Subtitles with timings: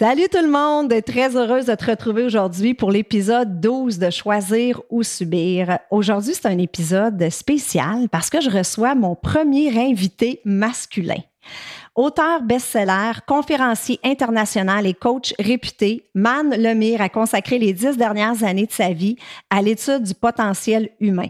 [0.00, 4.80] Salut tout le monde, très heureuse de te retrouver aujourd'hui pour l'épisode 12 de Choisir
[4.88, 5.78] ou Subir.
[5.90, 11.20] Aujourd'hui, c'est un épisode spécial parce que je reçois mon premier invité masculin.
[11.94, 18.64] Auteur best-seller, conférencier international et coach réputé, Man Lemire a consacré les dix dernières années
[18.64, 19.16] de sa vie
[19.50, 21.28] à l'étude du potentiel humain.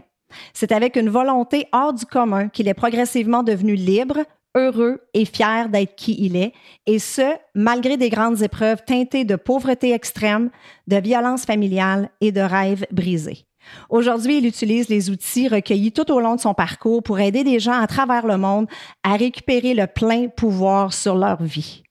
[0.53, 4.19] C'est avec une volonté hors du commun qu'il est progressivement devenu libre,
[4.55, 6.53] heureux et fier d'être qui il est,
[6.85, 10.49] et ce, malgré des grandes épreuves teintées de pauvreté extrême,
[10.87, 13.45] de violence familiale et de rêves brisés.
[13.89, 17.59] Aujourd'hui, il utilise les outils recueillis tout au long de son parcours pour aider des
[17.59, 18.67] gens à travers le monde
[19.03, 21.83] à récupérer le plein pouvoir sur leur vie.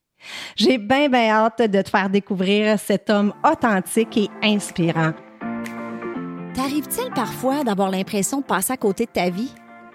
[0.55, 5.13] J'ai bien, bien hâte de te faire découvrir cet homme authentique et inspirant.
[6.53, 9.51] T'arrive-t-il parfois d'avoir l'impression de passer à côté de ta vie?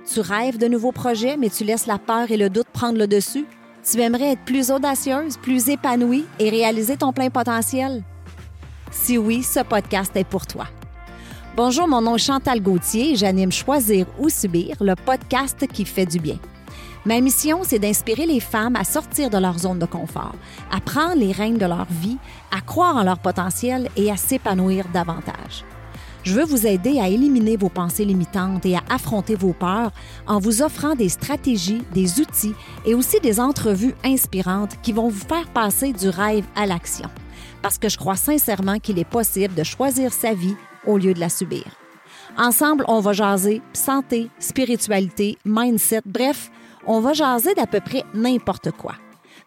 [0.06, 3.09] Tu rêves de nouveaux projets, mais tu laisses la peur et le doute prendre le
[3.09, 3.45] dessus?
[3.84, 8.05] Tu aimerais être plus audacieuse, plus épanouie et réaliser ton plein potentiel?
[8.92, 10.66] Si oui, ce podcast est pour toi.
[11.56, 16.06] Bonjour, mon nom est Chantal Gauthier et j'anime Choisir ou Subir, le podcast qui fait
[16.06, 16.38] du bien.
[17.05, 20.34] Ma mission, c'est d'inspirer les femmes à sortir de leur zone de confort,
[20.70, 22.19] à prendre les rênes de leur vie,
[22.56, 25.64] à croire en leur potentiel et à s'épanouir davantage.
[26.27, 29.92] Je veux vous aider à éliminer vos pensées limitantes et à affronter vos peurs
[30.27, 35.24] en vous offrant des stratégies, des outils et aussi des entrevues inspirantes qui vont vous
[35.24, 37.08] faire passer du rêve à l'action.
[37.62, 41.20] Parce que je crois sincèrement qu'il est possible de choisir sa vie au lieu de
[41.20, 41.64] la subir.
[42.36, 46.50] Ensemble, on va jaser santé, spiritualité, mindset, bref,
[46.88, 48.97] on va jaser d'à peu près n'importe quoi.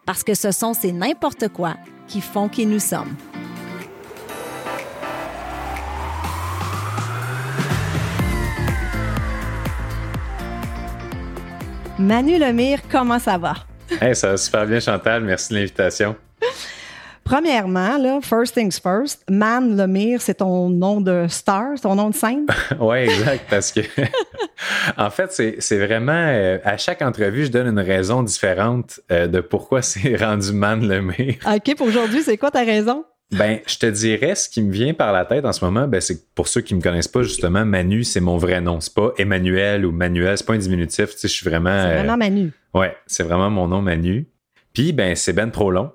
[0.06, 1.74] Parce que ce sont ces n'importe quoi
[2.08, 3.14] qui font qui nous sommes.
[12.00, 13.54] Manu Lemire, comment ça va?
[14.00, 15.22] Hey, ça va super bien, Chantal.
[15.22, 16.16] Merci de l'invitation.
[17.24, 22.14] Premièrement, là, first things first, Man Lemire, c'est ton nom de star, ton nom de
[22.14, 22.46] scène?
[22.80, 23.80] oui, exact, parce que
[24.96, 29.40] en fait, c'est vraiment euh, à chaque entrevue, je donne une raison différente euh, de
[29.40, 31.36] pourquoi c'est rendu Man Lemire.
[31.46, 33.04] OK, pour aujourd'hui, c'est quoi ta raison?
[33.32, 36.00] Ben, je te dirais, ce qui me vient par la tête en ce moment, ben,
[36.00, 38.80] c'est que pour ceux qui me connaissent pas, justement, Manu, c'est mon vrai nom.
[38.80, 41.10] C'est pas Emmanuel ou Manuel, c'est pas un diminutif.
[41.10, 41.82] Tu sais, je suis vraiment.
[41.82, 42.52] C'est vraiment Manu.
[42.74, 44.26] ouais, c'est vraiment mon nom, Manu.
[44.72, 45.92] Puis, ben, c'est ben trop long.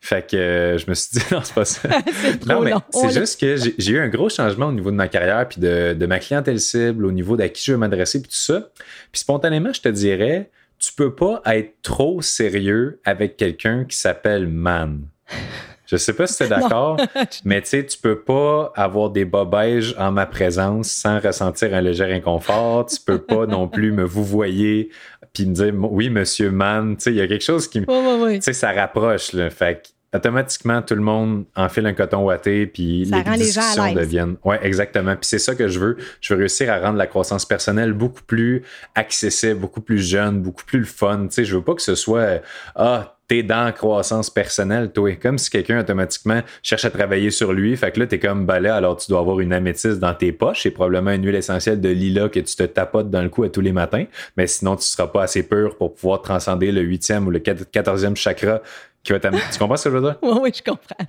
[0.00, 1.88] Fait que euh, je me suis dit, non, c'est pas ça.
[2.12, 5.06] c'est non, mais c'est juste que j'ai eu un gros changement au niveau de ma
[5.06, 8.28] carrière, puis de, de ma clientèle cible, au niveau d'à qui je veux m'adresser, puis
[8.28, 8.70] tout ça.
[9.12, 10.50] Puis spontanément, je te dirais,
[10.80, 15.02] tu peux pas être trop sérieux avec quelqu'un qui s'appelle Man.
[15.92, 16.96] Je sais pas si tu es d'accord,
[17.44, 21.80] mais tu sais, tu peux pas avoir des bobèges en ma présence sans ressentir un
[21.80, 22.86] léger inconfort.
[22.86, 24.90] Tu peux pas non plus me vous voyez
[25.32, 26.96] puis me dire oui, monsieur Man.
[26.96, 28.34] Tu sais, il y a quelque chose qui me.
[28.34, 29.50] Tu sais, ça rapproche, là.
[29.50, 34.36] Fait automatiquement, tout le monde enfile un coton ouaté, puis les discussions deviennent.
[34.44, 35.16] Ouais, exactement.
[35.16, 35.96] Puis c'est ça que je veux.
[36.20, 38.62] Je veux réussir à rendre la croissance personnelle beaucoup plus
[38.94, 41.26] accessible, beaucoup plus jeune, beaucoup plus fun.
[41.28, 42.42] Tu sais, je veux pas que ce soit
[42.74, 45.14] ah t'es dans la croissance personnelle, toi.
[45.16, 47.74] Comme si quelqu'un automatiquement cherche à travailler sur lui.
[47.78, 50.64] Fait que là, t'es comme balai, alors tu dois avoir une améthyste dans tes poches.
[50.64, 53.48] C'est probablement une huile essentielle de lilas que tu te tapotes dans le cou à
[53.48, 54.04] tous les matins.
[54.36, 58.16] Mais sinon, tu seras pas assez pur pour pouvoir transcender le huitième ou le quatorzième
[58.16, 58.60] chakra
[59.02, 60.04] tu comprends ce que je?
[60.22, 61.06] Oui, oui, je comprends.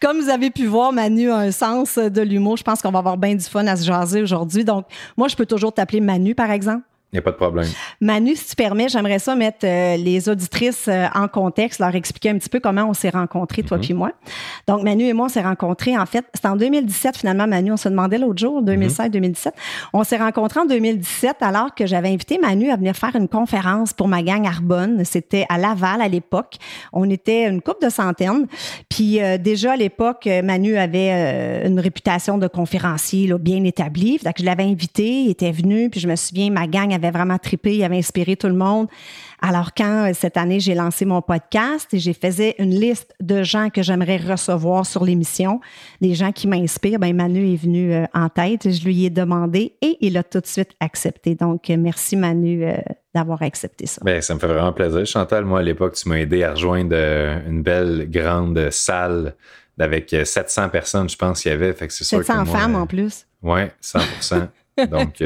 [0.00, 2.56] Comme vous avez pu voir, Manu a un sens de l'humour.
[2.56, 4.64] Je pense qu'on va avoir bien du fun à se jaser aujourd'hui.
[4.64, 6.84] Donc, moi, je peux toujours t'appeler Manu, par exemple.
[7.12, 7.68] Il n'y a pas de problème.
[8.00, 12.30] Manu, si tu permets, j'aimerais ça mettre euh, les auditrices euh, en contexte, leur expliquer
[12.30, 14.10] un petit peu comment on s'est rencontrés, toi mm puis moi.
[14.66, 17.76] Donc, Manu et moi, on s'est rencontrés, en fait, c'est en 2017, finalement, Manu, on
[17.76, 19.52] se demandait l'autre jour, 2016-2017.
[19.92, 23.92] On s'est rencontrés en 2017 alors que j'avais invité Manu à venir faire une conférence
[23.92, 25.04] pour ma gang Arbonne.
[25.04, 26.56] C'était à Laval à l'époque.
[26.92, 28.48] On était une couple de centaines.
[28.88, 34.18] Puis euh, déjà à l'époque, Manu avait une réputation de conférencier là, bien établie.
[34.24, 37.38] Donc, je l'avais invité, il était venu, puis je me souviens, ma gang avait vraiment
[37.38, 38.88] trippé, il avait inspiré tout le monde.
[39.40, 43.42] Alors quand euh, cette année j'ai lancé mon podcast et j'ai faisais une liste de
[43.42, 45.60] gens que j'aimerais recevoir sur l'émission,
[46.00, 49.74] des gens qui m'inspirent, ben Manu est venu euh, en tête, je lui ai demandé
[49.82, 51.34] et il a tout de suite accepté.
[51.34, 52.64] Donc euh, merci Manu
[53.14, 54.00] d'avoir accepté ça.
[54.04, 55.06] Bien, ça me fait vraiment plaisir.
[55.06, 56.96] Chantal, moi à l'époque, tu m'as aidé à rejoindre
[57.46, 59.34] une belle grande salle
[59.78, 61.72] avec 700 personnes, je pense qu'il y avait.
[61.74, 63.26] Fait que 700 femmes en plus.
[63.42, 63.98] Oui, 100
[64.90, 65.22] Donc,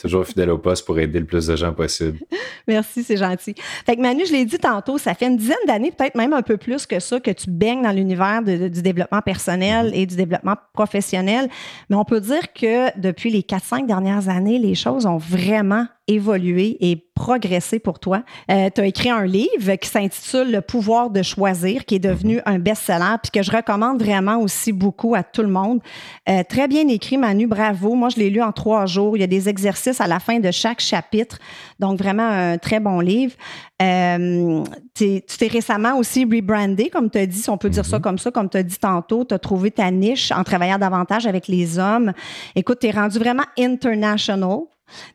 [0.00, 2.18] toujours fidèle au poste pour aider le plus de gens possible.
[2.68, 3.54] Merci, c'est gentil.
[3.86, 6.42] Fait que Manu, je l'ai dit tantôt, ça fait une dizaine d'années, peut-être même un
[6.42, 9.94] peu plus que ça, que tu baignes dans l'univers du développement personnel mm-hmm.
[9.94, 11.48] et du développement professionnel.
[11.88, 16.76] Mais on peut dire que depuis les 4-5 dernières années, les choses ont vraiment évolué
[16.80, 18.22] et progressé pour toi.
[18.50, 22.38] Euh, tu as écrit un livre qui s'intitule Le pouvoir de choisir, qui est devenu
[22.38, 22.42] mm-hmm.
[22.46, 25.80] un best-seller, puis que je recommande vraiment aussi beaucoup à tout le monde.
[26.28, 27.94] Euh, très bien écrit, Manu, bravo.
[27.94, 29.16] Moi, je l'ai lu en trois jours.
[29.16, 31.38] Il y a des exercices à la fin de chaque chapitre.
[31.78, 33.34] Donc, vraiment un très bon livre.
[33.82, 34.64] Euh,
[34.94, 38.00] tu t'es récemment aussi rebrandé, comme tu as dit, si on peut dire ça mm-hmm.
[38.00, 39.24] comme ça, comme tu as dit tantôt.
[39.24, 42.12] Tu as trouvé ta niche en travaillant davantage avec les hommes.
[42.56, 44.60] Écoute, tu es rendu vraiment international.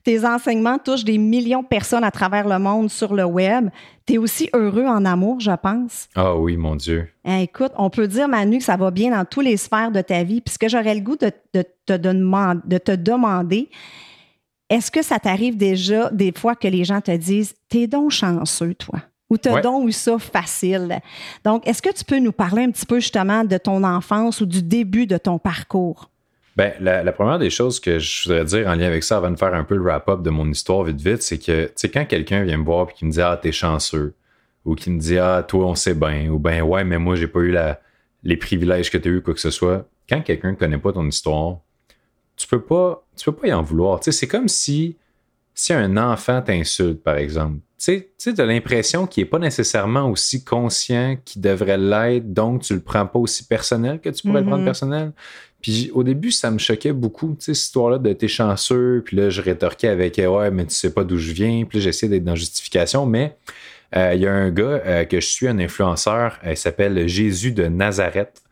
[0.04, 3.69] Tes enseignements touchent des millions de personnes à travers le monde sur le web.
[4.06, 6.07] Tu es aussi heureux en amour, je pense.
[6.16, 7.07] Ah oui, mon Dieu.
[7.25, 10.01] Eh, écoute, on peut dire, Manu, que ça va bien dans tous les sphères de
[10.01, 10.42] ta vie.
[10.42, 11.63] Puisque j'aurais le goût de, te
[11.98, 13.69] de te demander,
[14.69, 18.74] est-ce que ça t'arrive déjà des fois que les gens te disent, t'es donc chanceux,
[18.74, 19.00] toi?
[19.30, 21.00] Ou t'as donc eu ça facile?
[21.44, 24.45] Donc, est-ce que tu peux nous parler un petit peu justement de ton enfance ou
[24.45, 26.10] du début de ton parcours?
[26.56, 29.36] Ben, la, première des choses que je voudrais dire en lien avec ça avant de
[29.36, 32.06] faire un peu le wrap-up de mon histoire vite vite, c'est que, tu sais, quand
[32.06, 34.13] quelqu'un vient me voir et qui me dit Ah, t'es chanceux,
[34.63, 37.28] ou qui me dit Ah, toi, on sait bien, ou ben ouais, mais moi, j'ai
[37.28, 37.81] pas eu la,
[38.24, 40.94] les privilèges que tu as eu, quoi que ce soit, quand quelqu'un ne connaît pas
[40.94, 41.57] ton histoire,
[42.38, 44.00] tu peux pas, tu peux pas y en vouloir.
[44.00, 44.96] Tu sais, c'est comme si,
[45.54, 47.60] si un enfant t'insulte, par exemple.
[47.78, 52.62] Tu sais, tu as l'impression qu'il n'est pas nécessairement aussi conscient qu'il devrait l'être, donc
[52.62, 54.66] tu le prends pas aussi personnel que tu pourrais le prendre mm-hmm.
[54.66, 55.12] personnel.
[55.65, 59.17] Puis au début, ça me choquait beaucoup, tu sais, cette histoire-là de t'es chanceux, puis
[59.17, 62.07] là, je rétorquais avec ouais, mais tu sais pas d'où je viens, puis là, j'essayais
[62.07, 63.35] d'être dans justification, mais
[63.97, 67.07] euh, il y a un gars euh, que je suis, un influenceur, euh, il s'appelle
[67.07, 68.44] Jésus de Nazareth.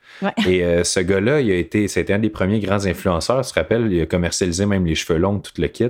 [0.48, 3.46] Et ce gars-là, il a été, c'était un des premiers grands influenceurs.
[3.46, 5.90] Tu te rappelles, il a commercialisé même les cheveux longs, tout le kit.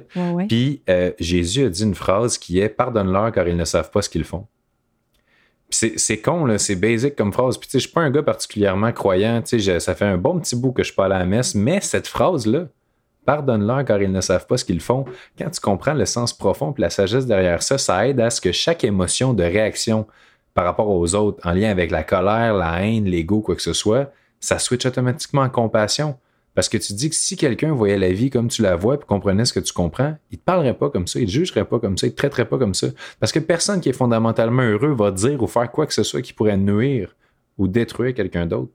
[0.50, 0.82] Puis
[1.20, 4.24] Jésus a dit une phrase qui est Pardonne-leur car ils ne savent pas ce qu'ils
[4.24, 4.48] font
[5.74, 7.58] c'est con, là, c'est basic comme phrase.
[7.58, 9.42] Puis, tu sais, je suis pas un gars particulièrement croyant.
[9.42, 11.56] Tu sais, ça fait un bon petit bout que je suis pas à la messe,
[11.56, 12.68] mais cette phrase-là,
[13.26, 15.06] pardonne-leur car ils ne savent pas ce qu'ils font.
[15.38, 18.42] Quand tu comprends le sens profond et la sagesse derrière ça, ça aide à ce
[18.42, 20.06] que chaque émotion de réaction
[20.54, 23.74] par rapport aux autres, en lien avec la colère, la haine, l'ego, quoi que ce
[23.74, 26.18] soit, ça switch automatiquement en compassion.
[26.56, 29.00] Parce que tu dis que si quelqu'un voyait la vie comme tu la vois et
[29.00, 31.80] comprenait ce que tu comprends, il te parlerait pas comme ça, il te jugerait pas
[31.80, 32.88] comme ça, il te traiterait pas comme ça.
[33.20, 36.22] Parce que personne qui est fondamentalement heureux va dire ou faire quoi que ce soit
[36.22, 37.16] qui pourrait nuire
[37.58, 38.72] ou détruire quelqu'un d'autre.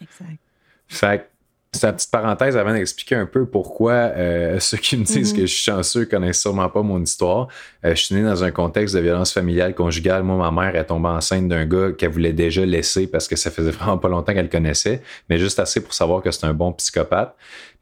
[0.00, 0.38] Exact.
[0.86, 1.30] Fait
[1.74, 5.36] c'est une petite parenthèse avant d'expliquer un peu pourquoi euh, ceux qui me disent mm-hmm.
[5.36, 7.48] que je suis chanceux connaissent sûrement pas mon histoire.
[7.84, 10.22] Euh, je suis né dans un contexte de violence familiale conjugale.
[10.22, 13.50] Moi, ma mère est tombée enceinte d'un gars qu'elle voulait déjà laisser parce que ça
[13.50, 16.72] faisait vraiment pas longtemps qu'elle connaissait, mais juste assez pour savoir que c'est un bon
[16.72, 17.34] psychopathe.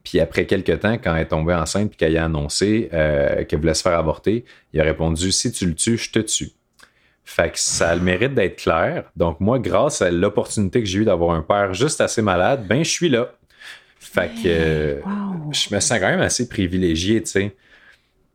[0.04, 3.60] Puis après quelques temps, quand elle est tombée enceinte puis qu'elle a annoncé euh, qu'elle
[3.60, 6.52] voulait se faire avorter, il a répondu Si tu le tues, je te tue.
[7.24, 9.04] Fait que ça a le mérite d'être clair.
[9.16, 12.82] Donc, moi, grâce à l'opportunité que j'ai eue d'avoir un père juste assez malade, ben,
[12.84, 13.32] je suis là.
[14.02, 15.00] Fait que
[15.52, 17.56] je me sens quand même assez privilégié, tu sais.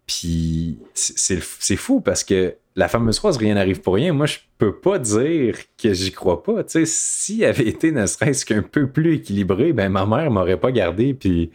[0.07, 4.73] Puis c'est fou parce que la fameuse phrase rien n'arrive pour rien, moi je peux
[4.73, 6.63] pas dire que j'y crois pas.
[6.63, 10.59] Tu sais, s'il avait été ne serait-ce qu'un peu plus équilibré, ben ma mère m'aurait
[10.59, 11.13] pas gardé.
[11.13, 11.51] Puis,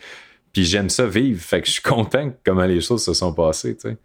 [0.52, 1.40] puis j'aime ça vivre.
[1.40, 3.74] Fait que je suis content comment les choses se sont passées.
[3.76, 3.96] Tu sais.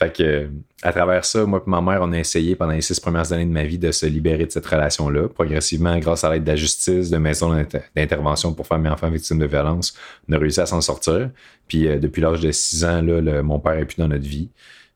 [0.00, 0.48] Fait que,
[0.82, 3.44] à travers ça, moi et ma mère, on a essayé pendant les six premières années
[3.44, 5.28] de ma vie de se libérer de cette relation-là.
[5.28, 7.54] Progressivement, grâce à l'aide de la justice, de maisons
[7.94, 9.94] d'intervention pour femmes et enfants victimes de violence,
[10.26, 11.28] on a réussi à s'en sortir.
[11.68, 13.02] Puis, euh, depuis l'âge de six ans,
[13.44, 14.48] mon père est plus dans notre vie.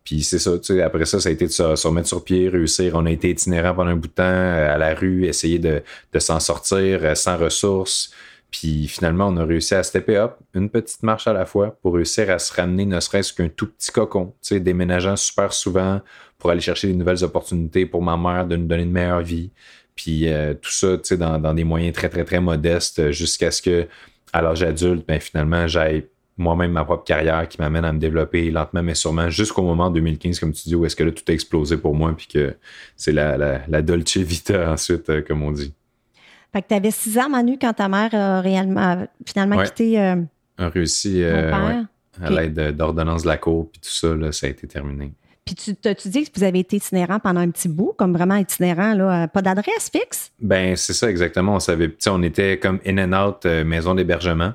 [0.04, 2.48] Puis c'est ça, tu sais, après ça, ça a été de se, remettre sur pied,
[2.48, 2.94] réussir.
[2.94, 5.82] On a été itinérant pendant un bout de temps euh, à la rue, essayer de,
[6.14, 8.10] de s'en sortir euh, sans ressources.
[8.54, 11.94] Puis finalement, on a réussi à stepper up une petite marche à la fois pour
[11.94, 16.00] réussir à se ramener ne serait-ce qu'un tout petit cocon, tu sais, déménageant super souvent
[16.38, 19.50] pour aller chercher des nouvelles opportunités pour ma mère de nous donner une meilleure vie.
[19.96, 23.60] Puis euh, tout ça, tu sais, dans, des moyens très, très, très modestes jusqu'à ce
[23.60, 23.88] que,
[24.32, 26.06] à l'âge adulte, ben, finalement, j'aille
[26.36, 30.38] moi-même ma propre carrière qui m'amène à me développer lentement mais sûrement jusqu'au moment 2015
[30.40, 32.56] comme tu dis où est-ce que là tout a explosé pour moi puis que
[32.96, 35.72] c'est la, dolce vita ensuite euh, comme on dit.
[36.54, 40.00] Fait que tu avais six ans, Manu, quand ta mère a réellement, finalement quitté.
[40.00, 40.22] Euh,
[40.56, 41.82] a réussi euh,
[42.22, 45.12] à l'aide d'ordonnance de la cour, puis tout ça, là, ça a été terminé.
[45.44, 48.36] Puis tu, tu dis que vous avez été itinérant pendant un petit bout, comme vraiment
[48.36, 50.30] itinérant, là, pas d'adresse fixe?
[50.40, 51.56] Ben, c'est ça exactement.
[51.56, 54.52] On savait, on était comme in and out euh, maison d'hébergement.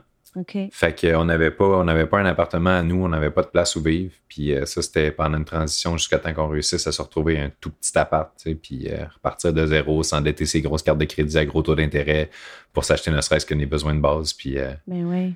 [0.72, 3.48] Fait qu'on n'avait pas, on n'avait pas un appartement à nous, on n'avait pas de
[3.48, 4.14] place où vivre.
[4.28, 7.52] Puis euh, ça, c'était pendant une transition jusqu'à temps qu'on réussisse à se retrouver un
[7.60, 8.32] tout petit appart,
[8.62, 12.30] puis euh, repartir de zéro, s'endetter ses grosses cartes de crédit à gros taux d'intérêt
[12.74, 14.34] pour s'acheter ne serait-ce que des besoins de base.
[14.34, 15.36] Puis euh, ben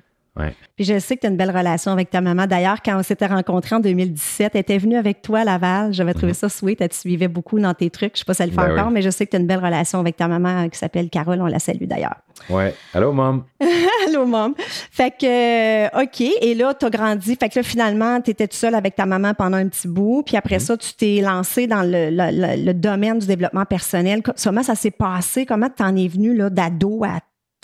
[0.74, 2.46] Puis je sais que tu as une belle relation avec ta maman.
[2.46, 5.92] D'ailleurs, quand on s'était rencontrés en 2017, elle était venue avec toi à Laval.
[5.92, 6.34] J'avais trouvé mhm.
[6.34, 6.80] ça sweet.
[6.80, 8.14] Elle te suivait beaucoup dans tes trucs.
[8.14, 9.40] Je sais pas si elle le fait ben encore, mais je sais que tu as
[9.40, 11.40] une belle relation avec ta maman qui s'appelle Carole.
[11.40, 12.16] On la salue d'ailleurs.
[12.50, 12.74] Ouais.
[12.92, 13.44] Allô, mom.
[14.08, 14.54] Allô, mom.
[14.58, 16.20] Fait que, euh, OK.
[16.20, 17.36] Et là, tu as grandi.
[17.36, 20.24] Fait que là, finalement, tu étais tout seul avec ta maman pendant un petit bout.
[20.26, 20.60] Puis après mhm.
[20.60, 24.20] ça, tu t'es lancé dans le, domaine du développement personnel.
[24.42, 25.46] Comment ça s'est passé?
[25.46, 27.20] Comment tu en es venu d'ado à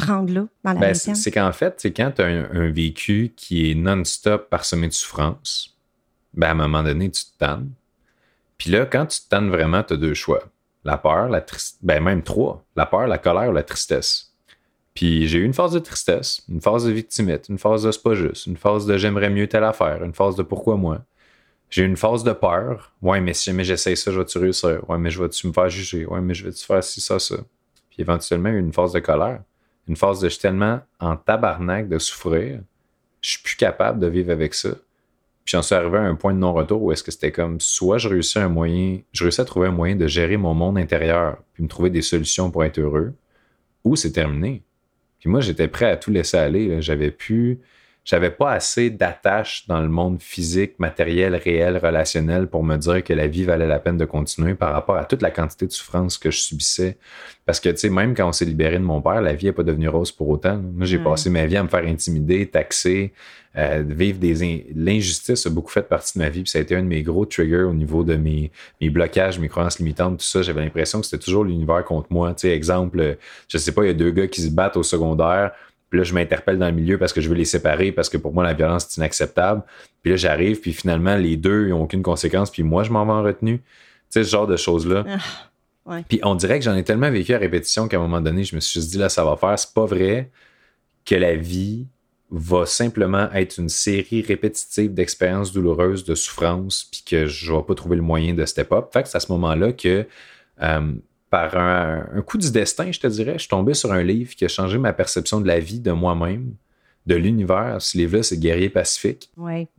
[0.06, 3.74] là, dans la ben, C'est qu'en fait, c'est quand tu as un, vécu qui est
[3.74, 5.76] non-stop parsemé de souffrance,
[6.34, 7.70] ben, à un moment donné, tu te tannes.
[8.58, 10.42] Puis là, quand tu te tannes vraiment, tu as deux choix.
[10.84, 12.64] La peur, la tristesse, ben même trois.
[12.76, 14.34] La peur, la colère ou la tristesse.
[14.94, 18.02] Puis j'ai eu une phase de tristesse, une phase de victimite, une phase de c'est
[18.02, 21.02] pas juste, une phase de j'aimerais mieux telle affaire, une phase de pourquoi moi.
[21.70, 22.92] J'ai eu une phase de peur.
[23.00, 24.80] Ouais, mais si jamais j'essaye ça, je vais-tu réussir?
[24.88, 26.04] Ouais, mais je vais-tu me faire juger?
[26.04, 27.36] Ouais, mais je vais-tu faire ci, ça, ça?
[27.90, 29.40] Puis éventuellement, une phase de colère
[29.90, 32.60] une phase de je suis tellement en tabarnak de souffrir,
[33.20, 34.68] je suis plus capable de vivre avec ça.
[35.44, 37.98] Puis j'en suis arrivé à un point de non-retour où est-ce que c'était comme soit
[37.98, 41.38] je réussis un moyen, je réussis à trouver un moyen de gérer mon monde intérieur,
[41.54, 43.14] puis me trouver des solutions pour être heureux,
[43.82, 44.62] ou c'est terminé.
[45.18, 46.80] Puis moi, j'étais prêt à tout laisser aller.
[46.80, 47.58] J'avais pu
[48.04, 53.12] j'avais pas assez d'attache dans le monde physique, matériel, réel, relationnel pour me dire que
[53.12, 56.16] la vie valait la peine de continuer par rapport à toute la quantité de souffrance
[56.16, 56.96] que je subissais.
[57.44, 59.52] Parce que, tu sais, même quand on s'est libéré de mon père, la vie n'est
[59.52, 60.56] pas devenue rose pour autant.
[60.58, 63.12] Moi, j'ai passé ma vie à me faire intimider, taxer,
[63.56, 66.42] euh, vivre des l'injustice a beaucoup fait partie de ma vie.
[66.42, 69.38] Puis ça a été un de mes gros triggers au niveau de mes, mes blocages,
[69.38, 70.42] mes croyances limitantes, tout ça.
[70.42, 72.32] J'avais l'impression que c'était toujours l'univers contre moi.
[72.34, 74.84] Tu sais, exemple, je sais pas, il y a deux gars qui se battent au
[74.84, 75.52] secondaire
[75.90, 78.16] puis là, je m'interpelle dans le milieu parce que je veux les séparer, parce que
[78.16, 79.62] pour moi, la violence, c'est inacceptable.
[80.02, 83.04] Puis là, j'arrive, puis finalement, les deux, ils n'ont aucune conséquence, puis moi, je m'en
[83.04, 83.58] vais en retenue.
[83.58, 83.64] Tu
[84.10, 85.04] sais, ce genre de choses-là.
[85.86, 88.44] Ah, puis on dirait que j'en ai tellement vécu à répétition qu'à un moment donné,
[88.44, 89.58] je me suis juste dit, là, ça va faire.
[89.58, 90.30] C'est pas vrai
[91.04, 91.86] que la vie
[92.30, 97.74] va simplement être une série répétitive d'expériences douloureuses, de souffrances, puis que je vais pas
[97.74, 98.86] trouver le moyen de step up.
[98.92, 100.06] Fait que c'est à ce moment-là que
[100.62, 100.92] euh,
[101.30, 104.44] par un, coup du destin, je te dirais, je suis tombé sur un livre qui
[104.44, 106.54] a changé ma perception de la vie, de moi-même,
[107.06, 107.76] de l'univers.
[107.80, 109.30] Ce livre-là, c'est Guerrier Pacifique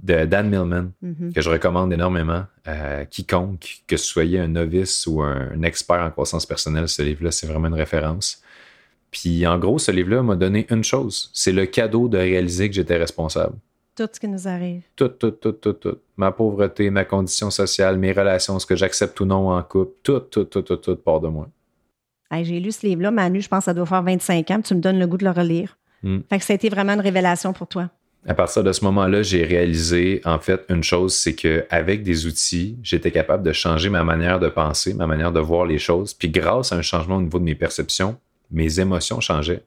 [0.02, 1.34] de Dan Millman, mm-hmm.
[1.34, 6.10] que je recommande énormément à quiconque, que ce soyez un novice ou un, expert en
[6.10, 6.88] croissance personnelle.
[6.88, 8.42] Ce livre-là, c'est vraiment une référence.
[9.12, 12.76] Puis en gros, ce livre-là m'a donné une chose c'est le cadeau de réaliser que
[12.76, 13.56] j'étais responsable.
[14.02, 14.82] Tout ce qui nous arrive.
[14.96, 15.98] Tout, tout, tout, tout, tout.
[16.18, 20.22] Ma pauvreté, ma condition sociale, mes relations, ce que j'accepte ou non en couple, tout,
[20.22, 21.48] tout, tout, tout, tout part de moi.
[22.42, 24.80] J'ai lu ce livre-là, Manu, je pense que ça doit faire 25 ans, tu me
[24.80, 25.78] donnes le goût de le relire.
[26.02, 26.22] Hmm.
[26.28, 27.92] Fait que ça a été vraiment une révélation pour toi.
[28.28, 32.80] À partir de ce moment-là, j'ai réalisé en fait une chose, c'est qu'avec des outils,
[32.82, 36.16] j'étais capable de changer ma manière de penser, ma manière de voir les choses.
[36.16, 38.18] Puis grâce à un changement au niveau de mes perceptions,
[38.50, 39.62] mes émotions changeaient.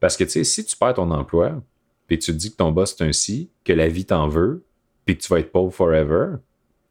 [0.00, 1.60] Parce que tu sais, si tu perds ton emploi,
[2.06, 4.64] puis tu te dis que ton boss est ainsi, que la vie t'en veut,
[5.04, 6.36] puis que tu vas être pauvre forever,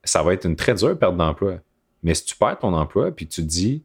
[0.03, 1.59] ça va être une très dure perte d'emploi.
[2.03, 3.83] Mais si tu perds ton emploi, puis tu te dis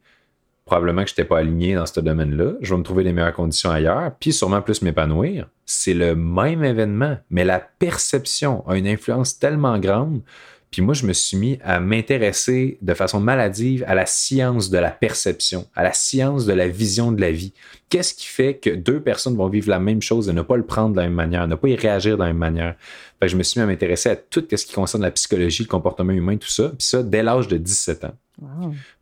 [0.65, 3.33] probablement que je n'étais pas aligné dans ce domaine-là, je vais me trouver les meilleures
[3.33, 8.87] conditions ailleurs, puis sûrement plus m'épanouir, c'est le même événement, mais la perception a une
[8.87, 10.23] influence tellement grande
[10.71, 14.79] puis moi, je me suis mis à m'intéresser de façon maladive à la science de
[14.79, 17.53] la perception, à la science de la vision de la vie.
[17.89, 20.65] Qu'est-ce qui fait que deux personnes vont vivre la même chose et ne pas le
[20.65, 22.77] prendre de la même manière, ne pas y réagir de la même manière?
[23.19, 25.69] Fait je me suis mis à m'intéresser à tout ce qui concerne la psychologie, le
[25.69, 26.69] comportement humain, tout ça.
[26.69, 28.15] Puis ça, dès l'âge de 17 ans.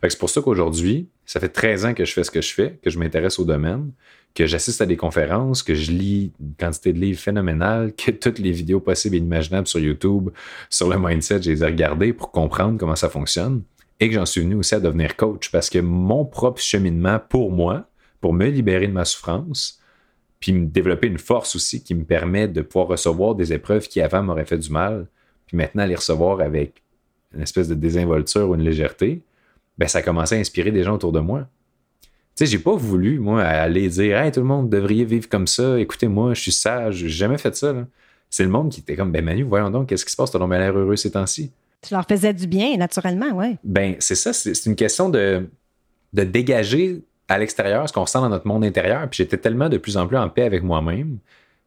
[0.02, 2.78] c'est pour ça qu'aujourd'hui, ça fait 13 ans que je fais ce que je fais,
[2.82, 3.90] que je m'intéresse au domaine
[4.38, 8.38] que j'assiste à des conférences, que je lis une quantité de livres phénoménales, que toutes
[8.38, 10.30] les vidéos possibles et imaginables sur YouTube,
[10.70, 13.64] sur le mindset, je les ai regardées pour comprendre comment ça fonctionne
[13.98, 17.50] et que j'en suis venu aussi à devenir coach parce que mon propre cheminement pour
[17.50, 17.88] moi,
[18.20, 19.80] pour me libérer de ma souffrance,
[20.38, 24.00] puis me développer une force aussi qui me permet de pouvoir recevoir des épreuves qui
[24.00, 25.08] avant m'auraient fait du mal,
[25.46, 26.84] puis maintenant les recevoir avec
[27.34, 29.20] une espèce de désinvolture ou une légèreté,
[29.78, 31.48] ben ça a commencé à inspirer des gens autour de moi.
[32.38, 35.48] Tu sais, j'ai pas voulu, moi, aller dire, hey, tout le monde devrait vivre comme
[35.48, 37.74] ça, écoutez-moi, je suis sage, j'ai jamais fait ça.
[38.30, 40.46] C'est le monde qui était comme, ben Manu, voyons donc, qu'est-ce qui se passe, t'as
[40.46, 41.50] l'air heureux ces temps-ci.
[41.82, 43.56] Tu leur faisais du bien, naturellement, oui.
[43.64, 45.48] Ben, c'est ça, c'est une question de,
[46.12, 49.08] de dégager à l'extérieur ce qu'on sent dans notre monde intérieur.
[49.10, 51.18] Puis j'étais tellement de plus en plus en paix avec moi-même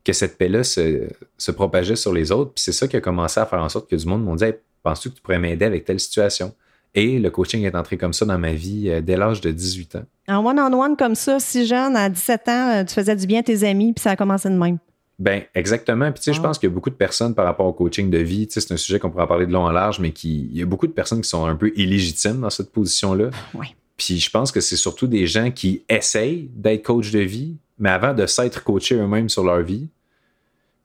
[0.06, 1.06] que cette paix-là se,
[1.38, 2.54] se, propageait sur les autres.
[2.54, 4.46] Puis c'est ça qui a commencé à faire en sorte que du monde m'ont dit
[4.46, 6.56] hey, Penses-tu que tu pourrais m'aider avec telle situation?
[6.94, 9.96] Et le coaching est entré comme ça dans ma vie euh, dès l'âge de 18
[9.96, 10.04] ans.
[10.28, 13.44] En one-on-one comme ça, si jeune, à 17 ans, euh, tu faisais du bien à
[13.44, 14.78] tes amis, puis ça a commencé de même.
[15.20, 16.12] Ben exactement.
[16.12, 18.10] Puis tu sais, je pense qu'il y a beaucoup de personnes par rapport au coaching
[18.10, 18.48] de vie.
[18.48, 20.58] Tu sais, c'est un sujet qu'on pourra parler de long en large, mais qui, il
[20.58, 23.30] y a beaucoup de personnes qui sont un peu illégitimes dans cette position-là.
[23.54, 23.76] Oui.
[23.98, 27.90] Puis je pense que c'est surtout des gens qui essayent d'être coach de vie, mais
[27.90, 29.90] avant de s'être coachés eux-mêmes sur leur vie,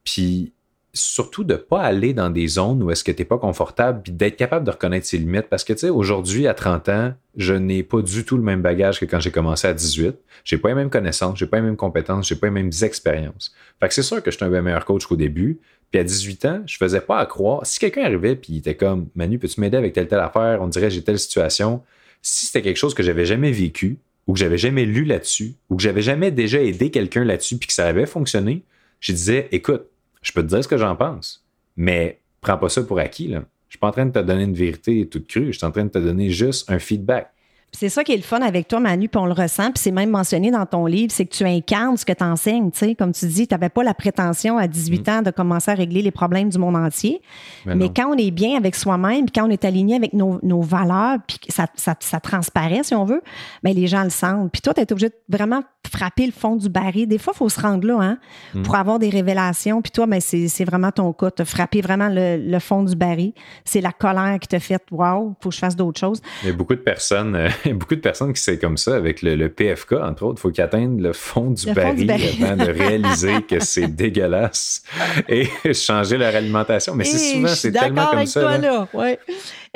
[0.05, 0.53] Puis
[0.97, 4.03] surtout de ne pas aller dans des zones où est-ce que tu n'es pas confortable,
[4.03, 5.49] puis d'être capable de reconnaître ses limites.
[5.49, 8.63] Parce que, tu sais, aujourd'hui, à 30 ans, je n'ai pas du tout le même
[8.63, 10.17] bagage que quand j'ai commencé à 18.
[10.45, 13.55] J'ai pas les mêmes connaissances, j'ai pas les mêmes compétences, j'ai pas les mêmes expériences.
[13.81, 15.59] Fait que c'est sûr que je suis un meilleur coach qu'au début.
[15.91, 17.65] Puis à 18 ans, je faisais pas à croire.
[17.65, 20.61] Si quelqu'un arrivait puis il était comme Manu, peux-tu m'aider avec telle telle affaire?
[20.61, 21.83] On dirait j'ai telle situation.
[22.23, 25.77] Si c'était quelque chose que j'avais jamais vécu ou que j'avais jamais lu là-dessus ou
[25.77, 28.65] que j'avais jamais déjà aidé quelqu'un là-dessus puis que ça avait fonctionné,
[29.01, 29.87] je disais écoute,
[30.27, 33.29] je peux te dire ce que j'en pense, mais prends pas ça pour acquis.
[33.29, 33.45] Là.
[33.69, 35.71] Je suis pas en train de te donner une vérité toute crue, je suis en
[35.71, 37.33] train de te donner juste un feedback.
[37.79, 39.91] C'est ça qui est le fun avec toi, Manu, puis on le ressent, puis c'est
[39.91, 42.71] même mentionné dans ton livre, c'est que tu incarnes ce que tu enseignes.
[42.71, 45.11] Tu sais, comme tu dis, tu n'avais pas la prétention à 18 mm.
[45.13, 47.21] ans de commencer à régler les problèmes du monde entier.
[47.67, 51.19] Mais, quand on est bien avec soi-même, puis quand on est aligné avec nos, valeurs,
[51.27, 53.21] puis ça, ça, transparaît, si on veut,
[53.63, 54.51] bien, les gens le sentent.
[54.51, 57.07] Puis toi, tu es obligé de vraiment frapper le fond du baril.
[57.07, 58.19] Des fois, il faut se rendre là hein,
[58.55, 58.63] mm.
[58.63, 59.83] pour avoir des révélations.
[59.83, 61.31] Puis toi, ben, c'est vraiment ton cas.
[61.31, 63.35] Tu as frappé vraiment le, fond du baril.
[63.67, 66.23] C'est la colère qui t'a fait «Wow, il faut que je fasse d'autres choses».
[66.43, 67.37] Il y a beaucoup de personnes...
[67.37, 70.39] Euh, y a beaucoup de personnes qui c'est comme ça avec le, PFK, entre autres.
[70.39, 74.83] Il faut qu'ils atteignent le fond du, baril, avant de réaliser que c'est dégueulasse
[75.29, 76.95] et changer leur alimentation.
[76.95, 78.41] Mais c'est souvent, c'est tellement comme ça.
[78.41, 78.89] Toi, là.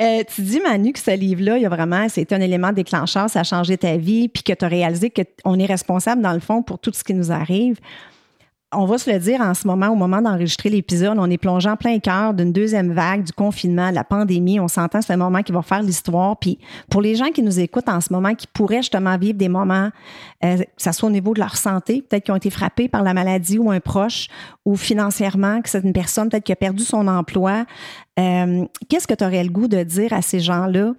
[0.01, 3.29] Euh, tu dis, Manu, que ce livre-là, il y a vraiment, c'est un élément déclencheur,
[3.29, 6.39] ça a changé ta vie, puis que tu as réalisé qu'on est responsable, dans le
[6.39, 7.77] fond, pour tout ce qui nous arrive
[8.73, 11.69] on va se le dire en ce moment, au moment d'enregistrer l'épisode, on est plongé
[11.69, 14.59] en plein cœur d'une deuxième vague, du confinement, de la pandémie.
[14.59, 16.37] On s'entend, c'est un moment qui va faire l'histoire.
[16.37, 16.57] Puis
[16.89, 19.89] pour les gens qui nous écoutent en ce moment, qui pourraient justement vivre des moments,
[20.45, 23.03] euh, que ce soit au niveau de leur santé, peut-être qu'ils ont été frappés par
[23.03, 24.27] la maladie ou un proche,
[24.65, 27.65] ou financièrement, que c'est une personne peut-être qui a perdu son emploi,
[28.19, 30.93] euh, qu'est-ce que tu aurais le goût de dire à ces gens-là?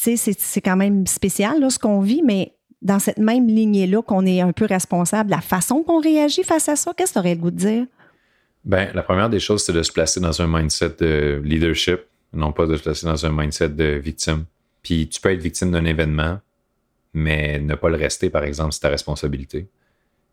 [0.00, 2.52] Tu sais, c'est quand même spécial, là, ce qu'on vit, mais
[2.86, 6.76] dans cette même lignée-là qu'on est un peu responsable, la façon qu'on réagit face à
[6.76, 7.86] ça, qu'est-ce que tu aurais le goût de dire?
[8.64, 12.00] Ben, la première des choses, c'est de se placer dans un mindset de leadership,
[12.32, 14.44] non pas de se placer dans un mindset de victime.
[14.82, 16.38] Puis tu peux être victime d'un événement,
[17.12, 19.62] mais ne pas le rester, par exemple, c'est ta responsabilité.
[19.62, 19.68] Tu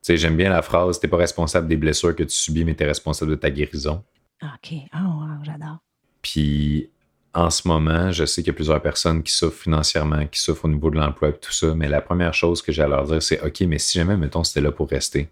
[0.02, 2.84] sais, j'aime bien la phrase T'es pas responsable des blessures que tu subis, mais tu
[2.84, 4.04] es responsable de ta guérison.
[4.44, 4.74] OK.
[4.96, 5.80] Oh, j'adore.
[6.22, 6.90] Puis
[7.34, 10.66] en ce moment, je sais qu'il y a plusieurs personnes qui souffrent financièrement, qui souffrent
[10.66, 13.06] au niveau de l'emploi et tout ça, mais la première chose que j'ai à leur
[13.06, 15.30] dire, c'est OK, mais si jamais, mettons, c'était là pour rester,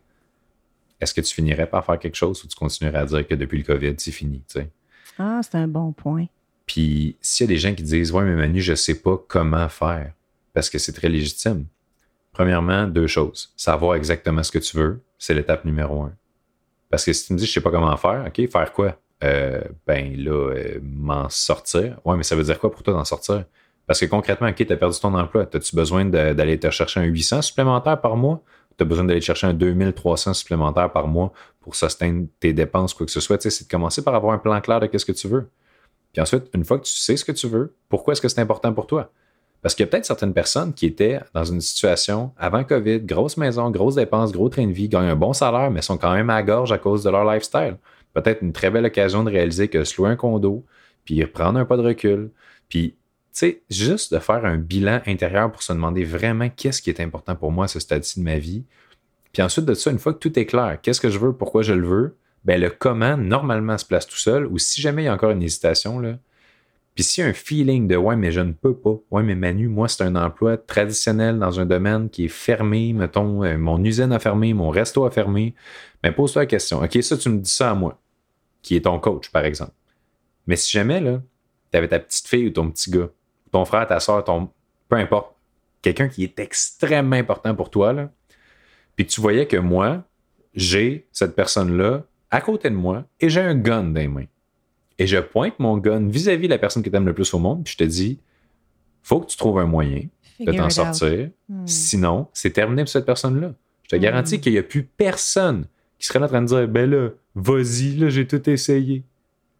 [0.99, 3.59] est-ce que tu finirais par faire quelque chose ou tu continuerais à dire que depuis
[3.59, 4.69] le COVID, c'est fini, tu sais?
[5.19, 6.25] Ah, c'est un bon point.
[6.65, 9.69] Puis s'il y a des gens qui disent Ouais, mais Manu, je sais pas comment
[9.69, 10.13] faire,
[10.53, 11.65] parce que c'est très légitime.
[12.31, 13.53] Premièrement, deux choses.
[13.57, 16.13] Savoir exactement ce que tu veux, c'est l'étape numéro un.
[16.89, 18.97] Parce que si tu me dis je sais pas comment faire, OK, faire quoi?
[19.23, 21.99] Euh, ben là, euh, m'en sortir.
[22.05, 23.45] Ouais, mais ça veut dire quoi pour toi d'en sortir?
[23.85, 25.47] Parce que concrètement, OK, tu as perdu ton emploi.
[25.53, 28.41] As-tu besoin d'aller te chercher un 800 supplémentaire par mois?
[28.77, 33.05] Tu as besoin d'aller chercher un 2300 supplémentaire par mois pour soutenir tes dépenses, quoi
[33.05, 33.39] que ce soit.
[33.41, 35.49] c'est de commencer par avoir un plan clair de qu'est-ce que tu veux.
[36.13, 38.41] Puis ensuite, une fois que tu sais ce que tu veux, pourquoi est-ce que c'est
[38.41, 39.11] important pour toi?
[39.61, 43.37] Parce qu'il y a peut-être certaines personnes qui étaient dans une situation avant COVID, grosse
[43.37, 46.31] maison, grosse dépenses, gros train de vie, gagnent un bon salaire, mais sont quand même
[46.31, 47.77] à gorge à cause de leur lifestyle
[48.13, 50.65] peut-être une très belle occasion de réaliser que se louer un condo,
[51.05, 52.31] puis prendre un pas de recul,
[52.69, 52.97] puis, tu
[53.31, 57.35] sais, juste de faire un bilan intérieur pour se demander vraiment qu'est-ce qui est important
[57.35, 58.63] pour moi à ce stade-ci de ma vie.
[59.33, 61.61] Puis ensuite de ça, une fois que tout est clair, qu'est-ce que je veux, pourquoi
[61.61, 65.05] je le veux, ben le comment, normalement, se place tout seul, ou si jamais il
[65.05, 66.17] y a encore une hésitation, là,
[66.93, 69.35] puis s'il y a un feeling de ouais, mais je ne peux pas, ouais, mais
[69.35, 73.83] Manu, moi, c'est un emploi traditionnel dans un domaine qui est fermé, mettons, euh, mon
[73.83, 75.55] usine a fermé, mon resto a fermé,
[76.03, 77.97] mais pose-toi la question, OK, ça, tu me dis ça à moi
[78.61, 79.73] qui est ton coach, par exemple.
[80.47, 81.21] Mais si jamais, là,
[81.71, 83.09] tu avais ta petite fille ou ton petit gars,
[83.51, 84.49] ton frère, ta soeur, ton.
[84.89, 85.35] peu importe,
[85.81, 88.11] quelqu'un qui est extrêmement important pour toi, là,
[88.95, 90.03] puis tu voyais que moi,
[90.53, 94.25] j'ai cette personne-là à côté de moi et j'ai un gun dans les mains.
[95.01, 97.39] Et je pointe mon gun vis-à-vis de la personne que tu aimes le plus au
[97.39, 98.19] monde, puis je te dis,
[99.01, 100.03] faut que tu trouves un moyen
[100.39, 101.31] de t'en sortir.
[101.49, 101.65] Hmm.
[101.65, 103.55] Sinon, c'est terminé pour cette personne-là.
[103.81, 104.41] Je te garantis hmm.
[104.41, 105.65] qu'il n'y a plus personne
[105.97, 109.01] qui serait là en train de dire, ben là, vas-y, là, j'ai tout essayé.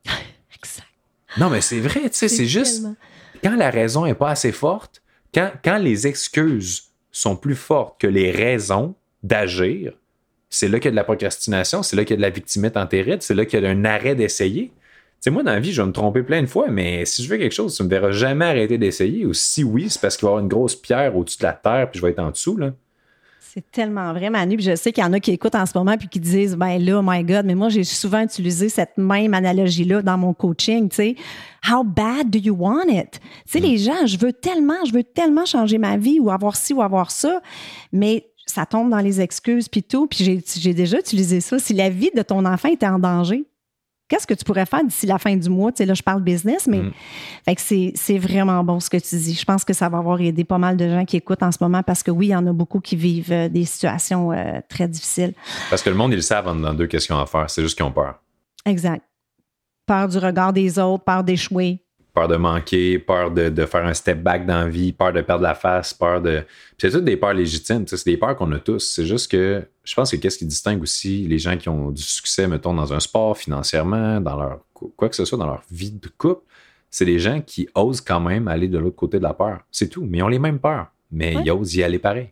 [0.55, 0.87] exact.
[1.39, 2.85] Non, mais c'est vrai, tu sais, c'est juste
[3.43, 5.01] quand la raison n'est pas assez forte,
[5.33, 9.93] quand, quand les excuses sont plus fortes que les raisons d'agir,
[10.51, 12.29] c'est là qu'il y a de la procrastination, c'est là qu'il y a de la
[12.29, 14.71] victimite entérite, c'est là qu'il y a un arrêt d'essayer.
[15.21, 17.23] Tu sais, moi, dans la vie, je vais me tromper plein de fois, mais si
[17.23, 19.23] je veux quelque chose, tu ne me verras jamais arrêter d'essayer.
[19.27, 21.53] Ou si oui, c'est parce qu'il va y avoir une grosse pierre au-dessus de la
[21.53, 22.71] terre, puis je vais être en dessous, là.
[23.39, 24.55] C'est tellement vrai, Manu.
[24.55, 26.55] Puis je sais qu'il y en a qui écoutent en ce moment puis qui disent,
[26.55, 30.33] ben là, oh my God, mais moi, j'ai souvent utilisé cette même analogie-là dans mon
[30.33, 31.15] coaching, tu sais.
[31.69, 33.19] How bad do you want it?
[33.19, 33.77] Tu sais, les mm.
[33.77, 37.11] gens, je veux tellement, je veux tellement changer ma vie ou avoir ci ou avoir
[37.11, 37.41] ça,
[37.91, 40.07] mais ça tombe dans les excuses puis tout.
[40.07, 41.59] Puis j'ai déjà utilisé ça.
[41.59, 43.45] Si la vie de ton enfant était en danger,
[44.11, 45.71] qu'est-ce que tu pourrais faire d'ici la fin du mois?
[45.71, 46.91] Tu sais, là, je parle business, mais mm.
[47.45, 49.33] fait que c'est vraiment bon ce que tu dis.
[49.33, 51.59] Je pense que ça va avoir aidé pas mal de gens qui écoutent en ce
[51.61, 54.59] moment parce que oui, il y en a beaucoup qui vivent euh, des situations euh,
[54.67, 55.33] très difficiles.
[55.69, 57.49] Parce que le monde, ils le savent en dedans d'eux qu'est-ce qu'ils ont à faire.
[57.49, 58.19] C'est juste qu'ils ont peur.
[58.65, 59.01] Exact.
[59.85, 61.81] Peur du regard des autres, peur d'échouer
[62.13, 65.43] peur de manquer, peur de, faire un step back dans la vie, peur de perdre
[65.43, 66.43] la face, peur de.
[66.77, 68.79] C'est toutes des peurs légitimes, c'est des peurs qu'on a tous.
[68.79, 72.01] C'est juste que je pense que qu'est-ce qui distingue aussi les gens qui ont du
[72.01, 75.91] succès, mettons, dans un sport, financièrement, dans leur quoi que ce soit, dans leur vie
[75.91, 76.43] de couple,
[76.89, 79.59] c'est des gens qui osent quand même aller de l'autre côté de la peur.
[79.71, 80.05] C'est tout.
[80.05, 80.87] Mais ils ont les mêmes peurs.
[81.11, 82.31] Mais ils osent y aller pareil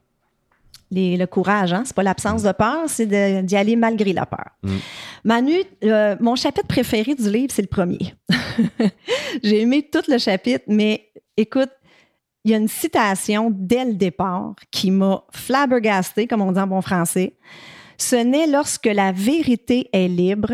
[0.91, 1.73] le courage.
[1.73, 1.83] Hein?
[1.85, 3.05] C'est pas l'absence de peur, c'est
[3.43, 4.49] d'y aller malgré la peur.
[4.63, 4.77] Mm.
[5.23, 8.15] Manu, euh, mon chapitre préféré du livre, c'est le premier.
[9.43, 11.69] J'ai aimé tout le chapitre, mais écoute,
[12.45, 16.67] il y a une citation dès le départ qui m'a flabbergasté, comme on dit en
[16.67, 17.33] bon français.
[17.97, 20.53] Ce n'est lorsque la vérité est libre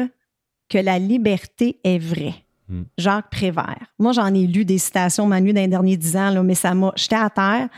[0.68, 2.34] que la liberté est vraie.
[2.68, 2.82] Mm.
[2.98, 3.86] Jacques Prévert.
[4.00, 6.74] Moi, j'en ai lu des citations, Manu, dans les derniers dix ans, là, mais ça
[6.74, 7.70] m'a jeté à terre.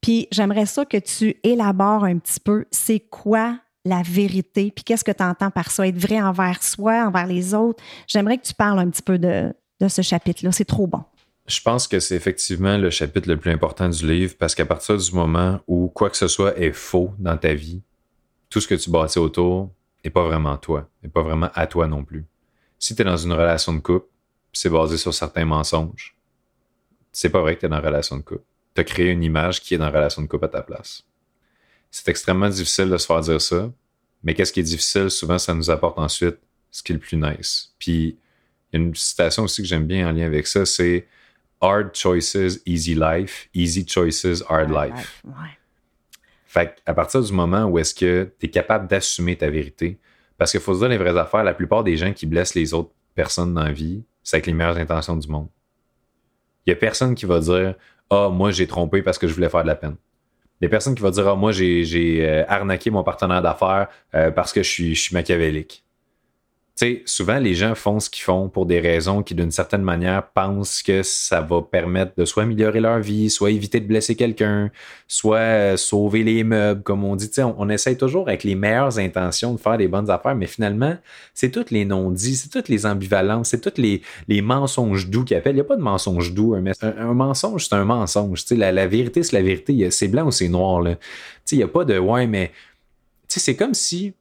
[0.00, 5.04] Puis j'aimerais ça que tu élabores un petit peu, c'est quoi la vérité, puis qu'est-ce
[5.04, 7.82] que tu entends par ça, être vrai envers soi, envers les autres.
[8.06, 9.52] J'aimerais que tu parles un petit peu de,
[9.86, 11.02] ce chapitre-là, c'est trop bon.
[11.46, 14.98] Je pense que c'est effectivement le chapitre le plus important du livre parce qu'à partir
[14.98, 17.80] du moment où quoi que ce soit est faux dans ta vie,
[18.50, 19.70] tout ce que tu bâtis autour
[20.04, 22.26] n'est pas vraiment toi, n'est pas vraiment à toi non plus.
[22.78, 24.06] Si tu es dans une relation de couple,
[24.52, 26.14] c'est basé sur certains mensonges,
[27.12, 28.44] c'est pas vrai que tu es dans une relation de couple
[28.82, 31.02] créer une image qui est dans la relation de couple à ta place.
[31.90, 33.72] C'est extrêmement difficile de se faire dire ça,
[34.22, 36.38] mais qu'est-ce qui est difficile, souvent, ça nous apporte ensuite
[36.70, 37.74] ce qui est le plus nice.
[37.78, 38.18] Puis,
[38.72, 41.06] il y a une citation aussi que j'aime bien en lien avec ça, c'est
[41.60, 43.48] Hard choices, easy life.
[43.52, 45.22] Easy choices, hard life.
[46.46, 49.98] Fait à partir du moment où est-ce que tu es capable d'assumer ta vérité,
[50.36, 52.72] parce qu'il faut se dire les vraies affaires, la plupart des gens qui blessent les
[52.72, 55.48] autres personnes dans la vie, c'est avec les meilleures intentions du monde.
[56.64, 57.74] Il n'y a personne qui va dire
[58.10, 59.96] ah, moi, j'ai trompé parce que je voulais faire de la peine.
[60.60, 64.52] Des personnes qui vont dire Ah, moi, j'ai euh, arnaqué mon partenaire d'affaires euh, parce
[64.52, 65.84] que je suis, je suis machiavélique
[66.78, 70.28] sais, souvent, les gens font ce qu'ils font pour des raisons qui, d'une certaine manière,
[70.28, 74.70] pensent que ça va permettre de soit améliorer leur vie, soit éviter de blesser quelqu'un,
[75.08, 77.30] soit euh, sauver les meubles, comme on dit.
[77.38, 80.96] On, on essaye toujours avec les meilleures intentions de faire des bonnes affaires, mais finalement,
[81.34, 84.02] c'est toutes les non-dits, c'est toutes les ambivalences, c'est tous les,
[84.40, 85.52] mensonges doux qu'ils appellent.
[85.52, 86.54] Il n'y a pas de mensonge doux.
[86.54, 88.44] Un, mensonge, c'est un mensonge.
[88.52, 89.90] La, la vérité, c'est la vérité.
[89.90, 90.80] C'est blanc ou c'est noir.
[90.80, 90.96] Là.
[91.50, 92.52] Il n'y a pas de ouais, mais
[93.26, 94.14] c'est comme si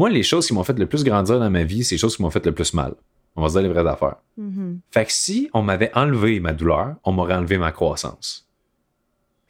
[0.00, 2.16] moi, les choses qui m'ont fait le plus grandir dans ma vie, c'est les choses
[2.16, 2.94] qui m'ont fait le plus mal.
[3.36, 4.16] On va se dire les vraies affaires.
[4.40, 4.78] Mm-hmm.
[4.90, 8.48] Fait que si on m'avait enlevé ma douleur, on m'aurait enlevé ma croissance.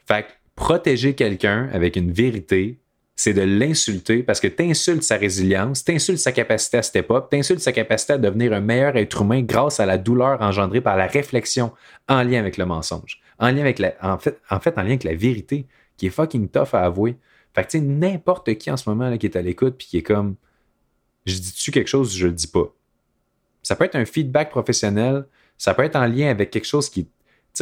[0.05, 2.81] Fait que protéger quelqu'un avec une vérité,
[3.15, 7.09] c'est de l'insulter parce que tu insultes sa résilience, tu insultes sa capacité à step
[7.11, 10.41] up, tu insultes sa capacité à devenir un meilleur être humain grâce à la douleur
[10.41, 11.71] engendrée par la réflexion
[12.09, 14.89] en lien avec le mensonge, en lien avec la, en fait, en fait, en lien
[14.89, 17.15] avec la vérité qui est fucking tough à avouer.
[17.53, 19.87] Fait que, tu sais, n'importe qui en ce moment là, qui est à l'écoute puis
[19.87, 20.35] qui est comme,
[21.25, 22.73] je dis-tu quelque chose, je le dis pas?
[23.63, 25.25] Ça peut être un feedback professionnel,
[25.57, 27.05] ça peut être en lien avec quelque chose qui.
[27.05, 27.09] Tu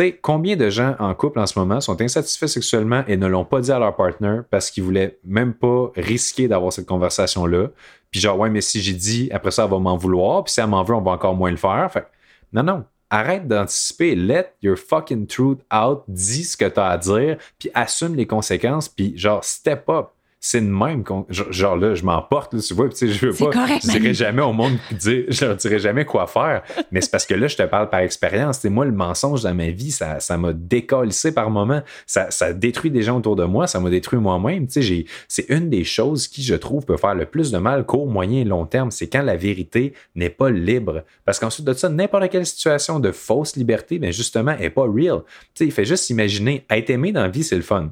[0.03, 3.43] sais, combien de gens en couple en ce moment sont insatisfaits sexuellement et ne l'ont
[3.43, 7.69] pas dit à leur partner parce qu'ils voulaient même pas risquer d'avoir cette conversation-là?
[8.11, 10.43] Puis genre, ouais, mais si j'ai dit, après ça, elle va m'en vouloir.
[10.43, 11.89] Puis si elle m'en veut, on va encore moins le faire.
[11.91, 12.05] Fait
[12.53, 12.85] non, non.
[13.09, 14.15] Arrête d'anticiper.
[14.15, 16.03] Let your fucking truth out.
[16.07, 17.37] Dis ce que tu as à dire.
[17.57, 18.87] Puis assume les conséquences.
[18.87, 23.07] Puis genre, step up c'est de même genre là je m'emporte tu vois tu sais
[23.09, 26.63] je veux pas correct, je dirais jamais au monde je leur dirais jamais quoi faire
[26.91, 28.59] mais c'est parce que là je te parle par expérience.
[28.59, 31.81] C'est moi le mensonge dans ma vie ça ça m'a décollé par moment.
[32.05, 34.67] Ça, ça détruit des gens autour de moi ça m'a détruit moi-même.
[34.67, 37.85] Tu sais c'est une des choses qui je trouve peut faire le plus de mal
[37.85, 41.03] court moyen et long terme c'est quand la vérité n'est pas libre.
[41.25, 45.21] Parce qu'ensuite de ça n'importe quelle situation de fausse liberté ben justement est pas real.
[45.25, 47.91] Tu sais il fait juste imaginer être aimé dans la vie c'est le fun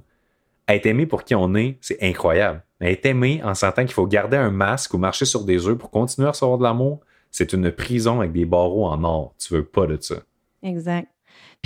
[0.68, 2.64] être aimé pour qui on est, c'est incroyable.
[2.80, 5.78] Mais être aimé en sentant qu'il faut garder un masque ou marcher sur des œufs
[5.78, 7.00] pour continuer à recevoir de l'amour,
[7.32, 9.34] c'est une prison avec des barreaux en or.
[9.38, 10.16] Tu veux pas de ça.
[10.64, 11.08] Exact.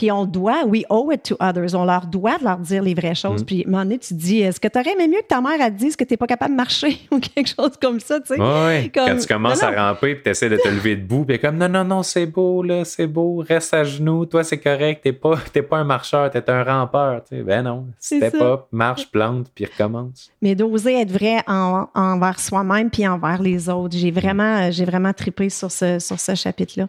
[0.02, 1.76] Puis on doit, we owe it to others.
[1.76, 3.44] On leur doit de leur dire les vraies choses.
[3.44, 3.46] Mm.
[3.46, 5.42] Puis à un moment donné, tu dis, est-ce que tu aurais aimé mieux que ta
[5.42, 8.00] mère elle te dise que tu n'es pas capable de marcher ou quelque chose comme
[8.00, 8.42] ça, tu sais?
[8.42, 11.56] Oui, quand tu commences à ramper puis tu essaies de te lever debout, puis comme,
[11.56, 15.14] non, non, non, c'est beau, là, c'est beau, reste à genoux, toi, c'est correct, t'es
[15.14, 15.36] pas,
[15.70, 17.44] pas un marcheur, t'es un rampeur, tu sais.
[17.44, 20.32] Ben non, step up, marche, plante, puis recommence.
[20.42, 23.96] Mais d'oser être vrai envers soi-même puis envers les autres.
[23.96, 26.88] J'ai vraiment, j'ai vraiment trippé sur ce, sur ce chapitre-là.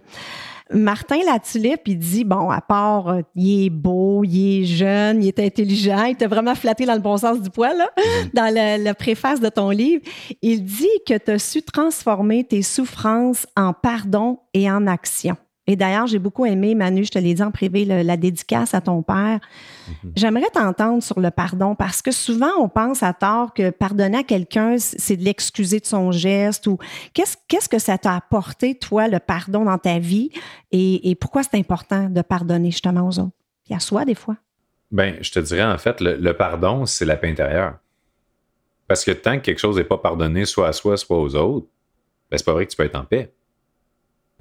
[0.73, 5.29] Martin Latulippe, il dit, bon, à part, euh, il est beau, il est jeune, il
[5.29, 8.35] est intelligent, il t'a vraiment flatté dans le bon sens du poil, là, mm-hmm.
[8.35, 10.03] dans la préface de ton livre.
[10.41, 15.37] Il dit que tu as su transformer tes souffrances en pardon et en action.
[15.69, 18.81] Et d'ailleurs, j'ai beaucoup aimé, Manu, je te l'ai dit en privé, la dédicace à
[18.81, 19.39] ton père.
[19.89, 20.13] Mhm.
[20.17, 24.23] J'aimerais t'entendre sur le pardon parce que souvent, on pense à tort que pardonner à
[24.25, 26.79] quelqu'un, c'est de l'excuser de son geste ou
[27.15, 30.31] qu'est-ce, que ça t'a apporté, toi, le pardon dans ta vie?
[30.73, 33.37] Et, pourquoi c'est important de pardonner justement aux autres?
[33.71, 34.37] Et à soi, des fois?
[34.91, 37.79] Ben, je te dirais, en fait, le, pardon, c'est la paix intérieure.
[38.89, 41.69] Parce que tant que quelque chose n'est pas pardonné, soit à soi, soit aux autres,
[42.31, 43.33] ben, c'est pas vrai que tu peux être en paix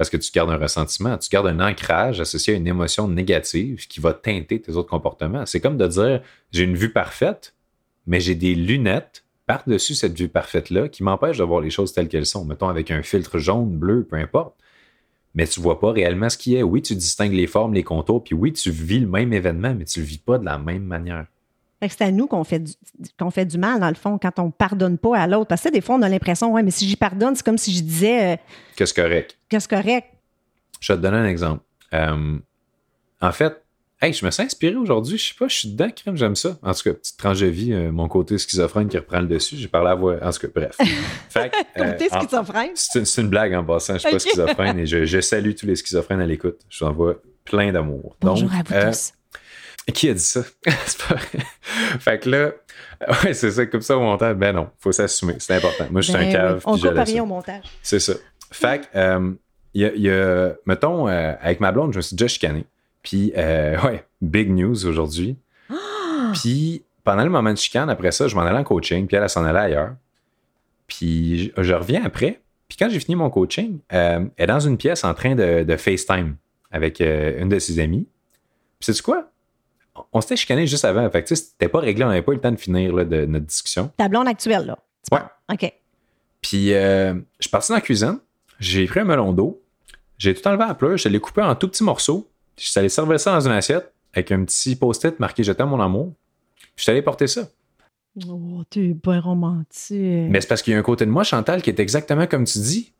[0.02, 3.86] parce que tu gardes un ressentiment, tu gardes un ancrage associé à une émotion négative
[3.86, 5.46] qui va teinter tes autres comportements.
[5.46, 7.54] C'est comme de dire j'ai une vue parfaite,
[8.08, 12.08] mais j'ai des lunettes par-dessus cette vue parfaite-là qui m'empêchent de voir les choses telles
[12.08, 14.56] qu'elles sont, mettons avec un filtre jaune, bleu, peu importe.
[15.36, 16.64] Mais tu vois pas réellement ce qui est.
[16.64, 19.86] Oui, tu distingues les formes, les contours, puis oui, tu vis le même événement, mais
[19.86, 21.28] tu le vis pas de la même manière.
[21.90, 22.74] C'est à nous qu'on fait, du,
[23.20, 25.48] qu'on fait du mal, dans le fond, quand on pardonne pas à l'autre.
[25.48, 27.74] Parce que des fois, on a l'impression, ouais, mais si j'y pardonne, c'est comme si
[27.74, 28.40] je disais.
[28.76, 29.38] Qu'est-ce correct?
[29.50, 30.08] Qu'est-ce correct?
[30.80, 31.64] Je vais te donner un exemple.
[31.94, 32.38] Euh,
[33.22, 33.64] en fait,
[34.02, 35.18] hey, je me sens inspiré aujourd'hui.
[35.18, 36.58] Je sais pas, je suis dedans, crème, j'aime ça.
[36.62, 39.58] En tout cas, petite tranche de vie, euh, mon côté schizophrène qui reprend le dessus.
[39.58, 40.18] J'ai parlé à voix.
[40.22, 40.78] En tout cas, bref.
[41.30, 42.72] Fait, côté euh, schizophrène?
[42.76, 43.94] C'est une, blague en passant.
[43.94, 46.60] Je suis pas schizophrène et je, salue tous les schizophrènes à l'écoute.
[46.70, 47.16] Je vous envoie
[47.46, 48.16] plein d'amour.
[48.22, 49.14] Bonjour à vous tous.
[49.94, 50.42] Qui a dit ça?
[50.86, 51.46] c'est pas vrai.
[52.00, 52.52] Fait que là,
[53.24, 54.36] ouais, c'est ça, comme ça au montage.
[54.36, 55.36] Ben non, faut s'assumer.
[55.40, 55.88] C'est important.
[55.90, 56.64] Moi, je suis un ben cave.
[56.66, 57.64] On coupe rien au montage.
[57.82, 58.14] C'est ça.
[58.52, 59.38] Fait que,
[59.74, 62.66] il y, a, mettons, euh, avec ma blonde, je me suis déjà chicané.
[63.04, 65.38] Puis, euh, ouais, big news aujourd'hui.
[66.34, 69.28] Puis, pendant le moment de chicane, après ça, je m'en allais en coaching, puis elle,
[69.30, 69.96] s'en allait ailleurs.
[70.88, 72.42] Puis, je, reviens après.
[72.68, 75.76] Puis, quand j'ai fini mon coaching, euh, elle est dans une pièce en train de,
[75.78, 76.36] FaceTime
[76.70, 78.08] avec une de ses amies.
[78.80, 79.31] Puis, c'est quoi?
[80.14, 81.10] On s'était chicané juste avant.
[81.10, 83.46] Fait que, c'était pas réglé, on n'avait pas eu le temps de finir de notre
[83.46, 83.92] discussion.
[83.98, 84.78] Ta blonde actuelle, là.
[85.12, 85.22] Ouais.
[85.52, 85.74] OK.
[86.42, 88.20] Puis, je suis parti dans la cuisine.
[88.60, 89.62] J'ai pris un melon d'eau,
[90.20, 92.90] j'ai tout enlevé à pleurs, je l'ai coupé en tout petits morceaux, je suis allé
[92.90, 96.14] servir ça dans une assiette avec un petit post-it marqué Je t'aime mon amour.
[96.76, 97.48] Je suis allé porter ça.
[98.28, 100.30] Oh, t'es pas romantique.
[100.30, 102.44] Mais c'est parce qu'il y a un côté de moi, Chantal, qui est exactement comme
[102.44, 102.94] tu dis.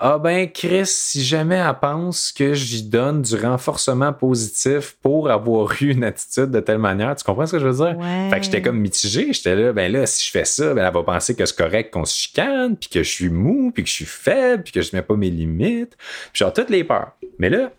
[0.00, 5.72] Ah ben, Chris, si jamais elle pense que j'y donne du renforcement positif pour avoir
[5.82, 8.00] eu une attitude de telle manière, tu comprends ce que je veux dire?
[8.30, 9.32] Fait que j'étais comme mitigé.
[9.32, 11.92] J'étais là, ben là, si je fais ça, ben elle va penser que c'est correct
[11.92, 14.82] qu'on se chicane, puis que je suis mou, puis que je suis faible, puis que
[14.82, 15.96] je mets pas mes limites.
[16.32, 17.10] Puis genre, toutes les peurs.
[17.40, 17.72] Mais là,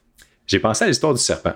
[0.45, 1.53] j'ai pensé à l'histoire du serpent.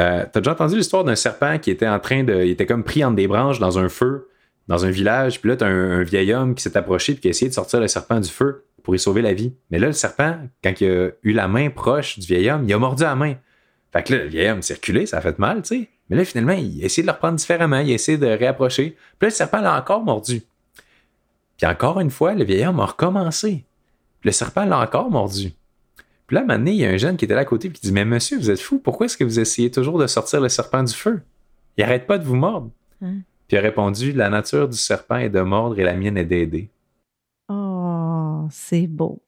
[0.00, 2.34] Euh, T'as déjà entendu l'histoire d'un serpent qui était en train de.
[2.44, 4.30] Il était comme pris entre des branches dans un feu,
[4.66, 7.28] dans un village, puis là, t'as un, un vieil homme qui s'est approché, puis qui
[7.28, 9.52] a essayé de sortir le serpent du feu pour y sauver la vie.
[9.72, 12.72] Mais là, le serpent, quand il a eu la main proche du vieil homme, il
[12.72, 13.34] a mordu la main.
[13.92, 15.88] Fait que là, le vieil homme circulé, ça a fait mal, tu sais.
[16.08, 18.90] Mais là, finalement, il a essayé de le reprendre différemment, il a essayé de réapprocher.
[18.90, 20.40] Puis là, le serpent l'a encore mordu.
[21.56, 23.64] Puis encore une fois, le vieil homme a recommencé.
[24.20, 25.52] Puis le serpent l'a encore mordu.
[26.28, 27.44] Puis là, à un moment donné, il y a un jeune qui était là à
[27.44, 30.06] côté qui dit Mais monsieur, vous êtes fou, pourquoi est-ce que vous essayez toujours de
[30.06, 31.22] sortir le serpent du feu?
[31.76, 32.70] Il arrête pas de vous mordre.
[33.02, 33.16] Hein?
[33.48, 36.24] Puis il a répondu La nature du serpent est de mordre et la mienne est
[36.24, 36.70] d'aider
[38.50, 39.22] c'est beau.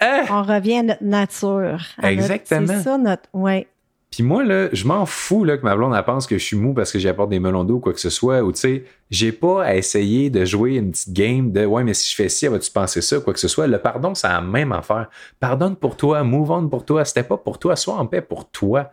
[0.00, 0.24] Hein?
[0.30, 1.80] On revient à notre nature.
[2.02, 2.66] Exactement.
[2.66, 3.28] C'est ça notre.
[3.32, 3.68] Ouais.
[4.10, 6.56] Puis moi, là, je m'en fous là, que ma blonde elle pense que je suis
[6.56, 8.42] mou parce que j'apporte des melons d'eau ou quoi que ce soit.
[8.42, 11.94] Ou tu sais, j'ai pas à essayer de jouer une petite game de ouais, mais
[11.94, 13.66] si je fais ci, vas-tu penser ça, quoi que ce soit.
[13.66, 15.08] Le pardon, c'est la même affaire.
[15.40, 17.06] Pardonne pour toi, move on pour toi.
[17.06, 18.90] C'était pas pour toi, sois en paix pour toi.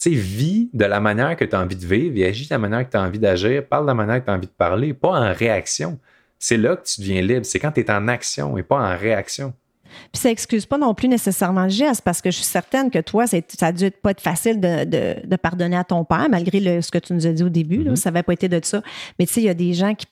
[0.00, 2.54] Tu sais, vis de la manière que tu as envie de vivre, et agis de
[2.54, 4.46] la manière que tu as envie d'agir, parle de la manière que tu as envie
[4.46, 5.98] de parler, pas en réaction
[6.38, 7.44] c'est là que tu deviens libre.
[7.44, 9.52] C'est quand tu es en action et pas en réaction.
[10.12, 12.98] Puis ça excuse pas non plus nécessairement le geste, parce que je suis certaine que
[12.98, 16.98] toi, ça a dû pas être facile de, pardonner à ton père, malgré ce que
[16.98, 17.84] tu nous as dit au début.
[17.84, 17.96] Mm-hmm.
[17.96, 18.82] ça n'avait pas été de ça.
[19.18, 20.06] Mais tu sais, il y a des gens qui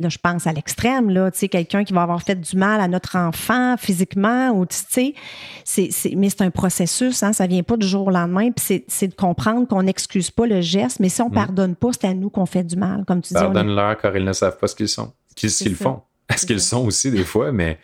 [0.00, 2.80] là, je pense à l'extrême, là, tu sais, quelqu'un qui va avoir fait du mal
[2.80, 5.14] à notre enfant physiquement, ou tu sais,
[5.64, 9.08] c'est, mais c'est un processus, hein, ça vient pas du jour au lendemain, puis c'est,
[9.08, 11.34] de comprendre qu'on n'excuse pas le geste, mais si on ne mm.
[11.34, 13.40] pardonne pas, c'est à nous qu'on fait du mal, comme tu dis.
[13.40, 16.02] Pardonne-leur car ils ne savent pas ce qu'ils sont qu'ils le font.
[16.28, 17.78] Est-ce qu'ils sont aussi des fois, mais,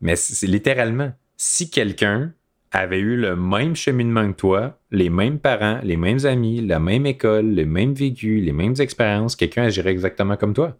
[0.00, 1.12] mais c'est littéralement.
[1.36, 2.32] Si quelqu'un
[2.72, 7.06] avait eu le même cheminement que toi, les mêmes parents, les mêmes amis, la même
[7.06, 10.76] école, les mêmes vécus, les mêmes expériences, quelqu'un agirait exactement comme toi.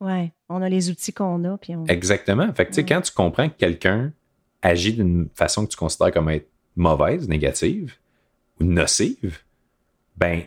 [0.00, 1.58] Ouais, on a les outils qu'on a.
[1.58, 2.52] Puis Exactement.
[2.54, 4.12] Fait que, tu sais, quand tu comprends que quelqu'un
[4.62, 7.96] agit d'une façon que tu considères comme être mauvaise, négative
[8.60, 9.40] ou nocive,
[10.16, 10.42] ben,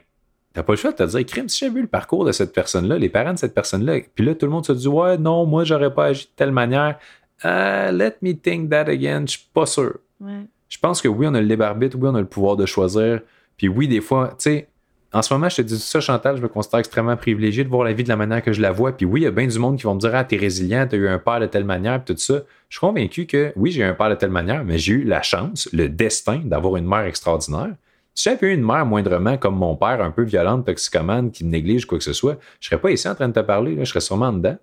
[0.54, 2.54] T'as pas le choix de te dire, crime, si j'ai vu le parcours de cette
[2.54, 5.46] personne-là, les parents de cette personne-là, puis là, tout le monde se dit, ouais, non,
[5.46, 7.00] moi, j'aurais pas agi de telle manière.
[7.44, 9.98] Uh, let me think that again, je suis pas sûr.
[10.20, 10.46] Ouais.
[10.68, 12.66] Je pense que oui, on a le libre arbitre, oui, on a le pouvoir de
[12.66, 13.22] choisir.
[13.58, 14.68] Puis oui, des fois, tu sais,
[15.14, 17.84] en ce moment, je te dis ça, Chantal, je me considère extrêmement privilégié de voir
[17.84, 18.94] la vie de la manière que je la vois.
[18.94, 20.88] Puis oui, il y a bien du monde qui vont me dire Ah, t'es résilient,
[20.90, 22.44] t'as eu un père de telle manière, puis tout ça.
[22.70, 25.04] Je suis convaincu que oui, j'ai eu un père de telle manière, mais j'ai eu
[25.04, 27.74] la chance, le destin d'avoir une mère extraordinaire.
[28.14, 31.50] Si j'avais eu une mère moindrement comme mon père, un peu violente, toxicomane, qui me
[31.50, 33.84] néglige quoi que ce soit, je serais pas ici en train de te parler, là,
[33.84, 34.58] je serais sûrement dedans.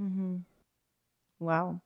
[0.00, 0.38] Mm-hmm.
[1.40, 1.76] Wow.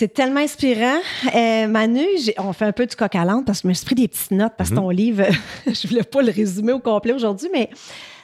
[0.00, 0.98] C'est tellement inspirant.
[1.34, 2.06] Euh, Manu,
[2.38, 4.08] on fait un peu du coq à l'âne parce que je me suis pris des
[4.08, 4.96] petites notes parce que ton mhm.
[4.96, 5.24] livre,
[5.66, 7.68] je voulais pas le résumer au complet aujourd'hui, mais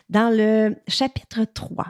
[0.08, 1.84] dans le chapitre 3,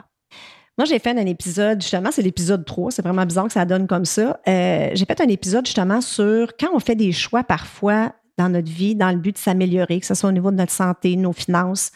[0.77, 3.87] moi, j'ai fait un épisode, justement, c'est l'épisode 3, c'est vraiment bizarre que ça donne
[3.87, 4.39] comme ça.
[4.47, 8.71] Euh, j'ai fait un épisode justement sur quand on fait des choix parfois dans notre
[8.71, 11.33] vie dans le but de s'améliorer, que ce soit au niveau de notre santé, nos
[11.33, 11.91] finances,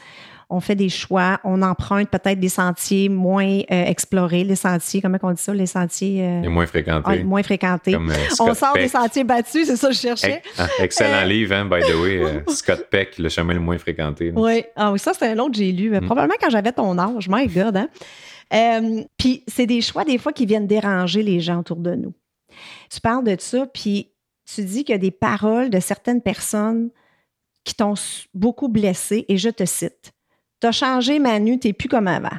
[0.51, 5.17] on fait des choix, on emprunte peut-être des sentiers moins euh, explorés, les sentiers, comment
[5.23, 6.23] on dit ça, les sentiers...
[6.23, 7.19] Euh, moins fréquentés.
[7.21, 7.95] Ah, moins fréquentés.
[7.95, 10.41] Euh, on sort des sentiers battus, c'est ça que je cherchais.
[10.58, 12.43] Ah, excellent livre, hein, by the way.
[12.54, 14.34] Scott Peck, Le chemin le moins fréquenté.
[14.36, 15.89] Oui, ah, oui ça c'est un autre que j'ai lu.
[15.89, 16.01] Mm.
[16.01, 17.77] Probablement quand j'avais ton âge, my God.
[17.77, 17.88] Hein?
[19.17, 22.13] puis c'est des choix des fois qui viennent déranger les gens autour de nous.
[22.91, 24.11] Tu parles de ça, puis
[24.56, 26.90] tu dis qu'il y a des paroles de certaines personnes
[27.64, 27.94] qui t'ont
[28.34, 30.12] beaucoup blessé, et je te cite.
[30.60, 32.38] T'as changé Manu, t'es plus comme avant.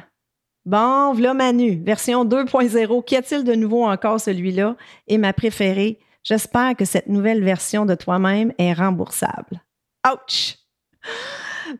[0.65, 3.03] Bon, voilà Manu, version 2.0.
[3.03, 4.75] Qu'y a-t-il de nouveau encore celui-là?
[5.07, 9.61] Et ma préférée, j'espère que cette nouvelle version de toi-même est remboursable.
[10.07, 10.57] Ouch!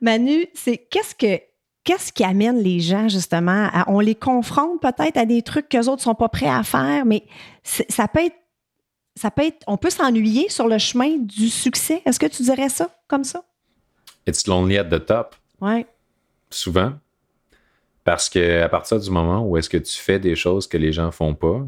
[0.00, 1.42] Manu, c'est qu'est-ce que
[1.84, 5.86] qu'est-ce qui amène les gens justement à, on les confronte peut-être à des trucs qu'eux
[5.88, 7.24] autres sont pas prêts à faire, mais
[7.62, 8.36] ça peut être
[9.16, 12.02] ça peut être on peut s'ennuyer sur le chemin du succès.
[12.04, 13.44] Est-ce que tu dirais ça comme ça?
[14.26, 15.36] It's lonely at the top.
[15.60, 15.86] Ouais
[16.54, 16.94] souvent.
[18.04, 20.92] Parce que à partir du moment où est-ce que tu fais des choses que les
[20.92, 21.66] gens font pas,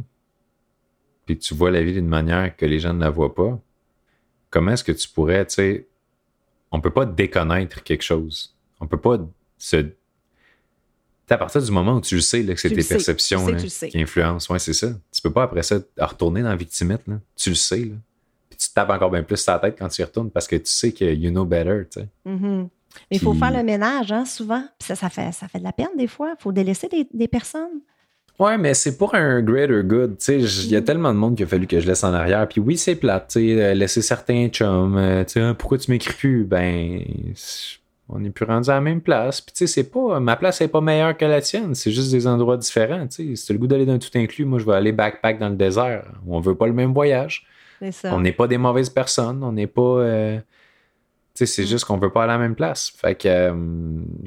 [1.25, 3.59] puis que tu vois la vie d'une manière que les gens ne la voient pas,
[4.51, 5.89] comment est-ce que tu pourrais, tu sais,
[6.71, 8.55] on peut pas déconnaître quelque chose.
[8.81, 9.19] On peut pas
[9.59, 9.87] se.
[11.35, 14.53] À partir du moment où tu le sais là, que c'est tes perceptions qui influencent,
[14.53, 14.89] ouais, c'est ça.
[15.13, 17.03] Tu peux pas après ça retourner dans la victimette.
[17.07, 17.17] Là.
[17.35, 17.81] Tu le sais.
[17.81, 17.95] Là.
[18.49, 20.57] Puis tu te tapes encore bien plus sa tête quand tu y retournes parce que
[20.57, 21.83] tu sais que you know better.
[21.91, 22.09] Tu sais.
[22.27, 22.69] Mm-hmm.
[23.11, 24.63] Mais il faut faire le ménage, hein, souvent.
[24.79, 26.35] Puis ça, ça, fait, ça fait de la peine des fois.
[26.39, 27.81] Il faut délaisser des, personnes.
[28.39, 30.17] Ouais, mais c'est pour un greater good.
[30.29, 30.85] Il y a mm.
[30.85, 32.47] tellement de monde qu'il a fallu que je laisse en arrière.
[32.49, 33.37] Puis oui, c'est plate.
[33.37, 34.97] Euh, laisser certains chums.
[34.97, 36.45] Euh, hein, pourquoi tu m'écris plus?
[36.45, 37.03] Ben,
[38.09, 39.41] on n'est plus rendu à la même place.
[39.41, 40.21] Puis tu sais, c'est pas.
[40.21, 41.75] Ma place n'est pas meilleure que la tienne.
[41.75, 43.07] C'est juste des endroits différents.
[43.11, 45.49] Si tu as le goût d'aller d'un tout inclus, moi, je vais aller backpack dans
[45.49, 46.05] le désert.
[46.27, 47.47] On veut pas le même voyage.
[47.91, 48.15] Ça.
[48.15, 49.43] On n'est pas des mauvaises personnes.
[49.43, 49.83] On n'est pas.
[49.83, 50.39] Euh,
[51.35, 51.67] c'est mm.
[51.67, 52.93] juste qu'on veut pas aller à la même place.
[52.97, 53.55] Fait que euh,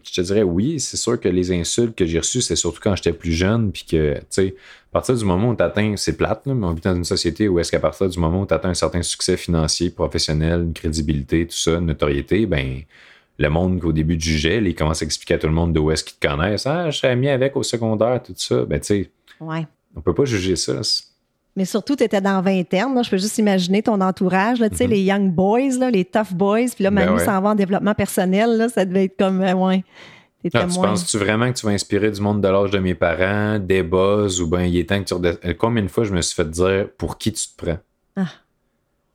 [0.03, 2.95] je te dirais oui, c'est sûr que les insultes que j'ai reçues, c'est surtout quand
[2.95, 4.55] j'étais plus jeune, puis que, tu sais,
[4.91, 7.47] à partir du moment où tu atteins, c'est plate, mais on vit dans une société
[7.47, 10.73] où est-ce qu'à partir du moment où tu atteins un certain succès financier, professionnel, une
[10.73, 12.83] crédibilité, tout ça, une notoriété, ben
[13.39, 15.89] le monde qu'au début tu jugeais, il commence à expliquer à tout le monde d'où
[15.91, 16.67] est-ce qu'ils te connaissent.
[16.67, 18.65] Ah, je serais mis avec au secondaire, tout ça.
[18.65, 19.65] Ben, tu sais, ouais.
[19.95, 20.81] on peut pas juger ça.
[21.55, 23.01] Mais surtout, tu étais dans vingtaine.
[23.01, 24.91] Je peux juste imaginer ton entourage, là, sais, mhm.
[24.91, 26.67] les young boys, là, les tough boys.
[26.75, 28.57] Puis là, ben Manu s'en va en développement personnel.
[28.57, 29.83] Là, ça devait être comme, euh, ouais.
[30.53, 33.59] Ah, tu penses-tu vraiment que tu vas inspirer du monde de l'âge de mes parents,
[33.59, 35.57] des buzz, ou bien il est temps que tu redescendes?
[35.57, 37.77] Combien de fois je me suis fait dire pour qui tu te prends?
[38.15, 38.31] Ah,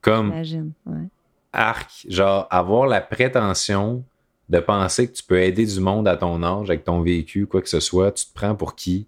[0.03, 1.09] comme ouais.
[1.53, 4.05] arc, genre avoir la prétention
[4.49, 7.63] de penser que tu peux aider du monde à ton âge avec ton vécu, quoi
[7.63, 9.07] que ce soit, tu te prends pour qui?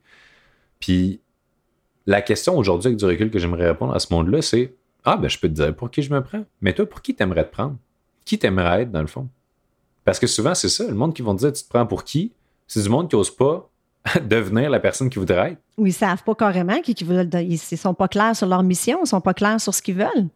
[0.81, 1.21] Puis
[2.07, 5.29] la question aujourd'hui, avec du recul que j'aimerais répondre à ce monde-là, c'est Ah, ben,
[5.29, 6.45] je peux te dire pour qui je me prends.
[6.61, 7.77] Mais toi, pour qui t'aimerais te prendre?
[8.25, 9.29] Qui t'aimerais être, dans le fond
[10.05, 10.87] Parce que souvent, c'est ça.
[10.87, 12.33] Le monde qui vont te dire Tu te prends pour qui
[12.67, 13.69] C'est du monde qui n'ose pas
[14.23, 15.61] devenir la personne qui voudrait être.
[15.77, 17.29] Ou ils savent pas carrément qui, veulent.
[17.35, 20.29] Ils sont pas clairs sur leur mission, ils sont pas clairs sur ce qu'ils veulent.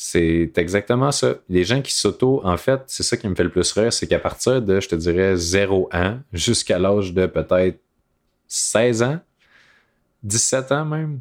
[0.00, 1.34] C'est exactement ça.
[1.48, 4.06] Les gens qui s'auto, en fait, c'est ça qui me fait le plus rire, c'est
[4.06, 7.80] qu'à partir de, je te dirais, 0 ans jusqu'à l'âge de peut-être
[8.46, 9.18] 16 ans,
[10.22, 11.18] 17 ans même,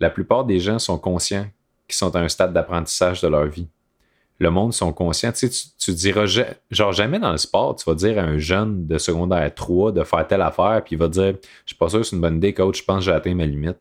[0.00, 1.46] la plupart des gens sont conscients
[1.86, 3.68] qu'ils sont à un stade d'apprentissage de leur vie.
[4.40, 5.30] Le monde sont conscients.
[5.30, 6.26] Tu, sais, tu, diras,
[6.68, 10.02] genre jamais dans le sport, tu vas dire à un jeune de secondaire 3 de
[10.02, 11.34] faire telle affaire, puis il va dire
[11.64, 13.36] Je suis pas sûr que c'est une bonne idée, coach, je pense que j'ai atteint
[13.36, 13.78] ma limite.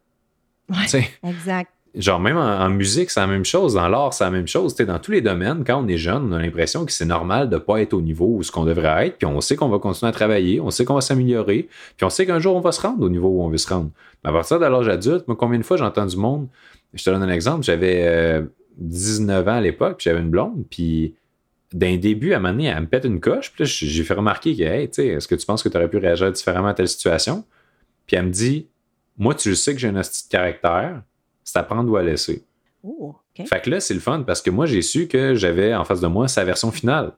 [0.69, 4.47] Ouais, exact genre même en, musique, c'est la même chose, dans l'art, c'est la même
[4.47, 4.75] chose.
[4.75, 7.55] dans tous les domaines, quand on est jeune, on a l'impression que c'est normal de
[7.55, 9.79] ne pas être au niveau où ce qu'on devrait être, puis on sait qu'on va
[9.79, 12.71] continuer à travailler, on sait qu'on va s'améliorer, puis on sait qu'un jour on va
[12.71, 13.89] se rendre au niveau où on veut se rendre.
[14.23, 16.47] Mais à partir de l'âge adulte, moi, combien de fois j'entends du monde,
[16.93, 18.43] je te donne un exemple, j'avais
[18.77, 21.15] 19 euh, ans à l'époque, puis j'avais une blonde, puis
[21.73, 24.55] d'un début, à un moment donné, elle me pète une coche, puis j'ai fait remarquer
[24.55, 26.73] que, hey, tu sais, est-ce que tu penses que tu aurais pu réagir différemment à
[26.73, 27.43] telle situation?
[28.07, 28.67] Puis elle me dit,
[29.17, 31.01] moi, tu sais que j'ai un astuce de caractère,
[31.45, 32.43] c'est à prendre ou à laisser.
[32.83, 33.15] Oh.
[33.33, 36.01] Fait que là, c'est le fun parce que moi, j'ai su que j'avais en face
[36.01, 37.13] de moi sa version finale.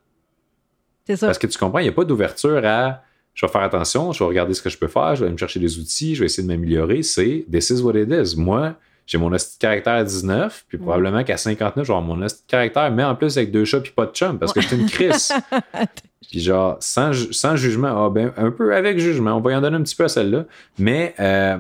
[1.05, 1.27] C'est ça.
[1.27, 3.01] Parce que tu comprends, il n'y a pas d'ouverture à
[3.33, 5.37] je vais faire attention, je vais regarder ce que je peux faire, je vais me
[5.37, 7.03] chercher des outils, je vais essayer de m'améliorer.
[7.03, 8.35] C'est this is what it is.
[8.35, 8.75] Moi,
[9.05, 12.21] j'ai mon hostie de caractère à 19, puis probablement qu'à 59, je vais avoir mon
[12.23, 14.61] hostie de caractère, mais en plus avec deux chats puis pas de chum, parce que
[14.61, 15.31] c'est une crise.
[16.29, 19.61] puis genre, sans, sans jugement, ah ben, un peu avec jugement, on va y en
[19.61, 20.45] donner un petit peu à celle-là,
[20.77, 21.57] mais euh,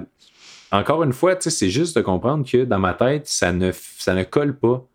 [0.71, 4.23] encore une fois, c'est juste de comprendre que dans ma tête, ça ne, ça ne
[4.23, 4.85] colle pas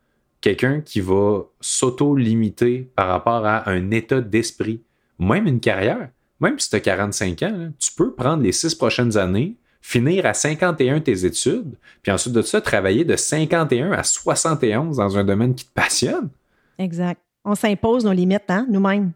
[0.40, 4.82] quelqu'un qui va s'auto-limiter par rapport à un état d'esprit,
[5.18, 6.08] même une carrière.
[6.40, 10.34] Même si tu as 45 ans, tu peux prendre les six prochaines années, finir à
[10.34, 15.54] 51 tes études, puis ensuite de ça, travailler de 51 à 71 dans un domaine
[15.54, 16.28] qui te passionne.
[16.78, 17.20] Exact.
[17.44, 19.12] On s'impose nos limites, hein, nous-mêmes.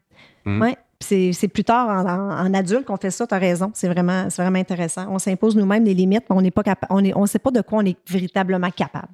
[0.46, 0.74] Oui.
[1.00, 3.70] C'est plus tard en, adulte qu'on fait ça, tu as raison.
[3.74, 5.06] C'est vraiment, vraiment intéressant.
[5.10, 7.60] On s'impose nous-mêmes des limites, mais on n'est pas on ne on sait pas de
[7.60, 9.08] quoi on est véritablement capable.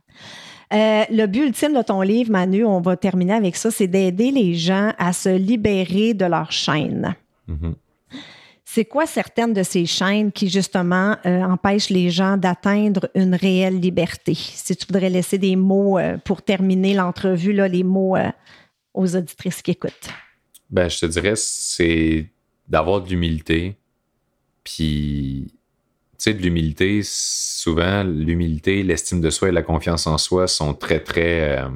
[0.73, 4.31] Euh, le but ultime de ton livre, Manu, on va terminer avec ça, c'est d'aider
[4.31, 7.15] les gens à se libérer de leur chaîne.
[7.49, 7.75] Mm-hmm.
[8.65, 13.81] C'est quoi certaines de ces chaînes qui, justement, euh, empêchent les gens d'atteindre une réelle
[13.81, 14.33] liberté?
[14.35, 18.17] Si tu voudrais laisser des mots euh, pour terminer l'entrevue, les mots
[18.95, 20.09] aux auditrices qui écoutent.
[20.73, 22.31] Ben, je te dirais, c'est
[22.67, 23.77] d'avoir de l'humilité.
[24.65, 30.49] Puis, tu sais, de l'humilité, souvent, l'humilité, l'estime de soi et la confiance en soi
[30.49, 31.69] sont très, très euh,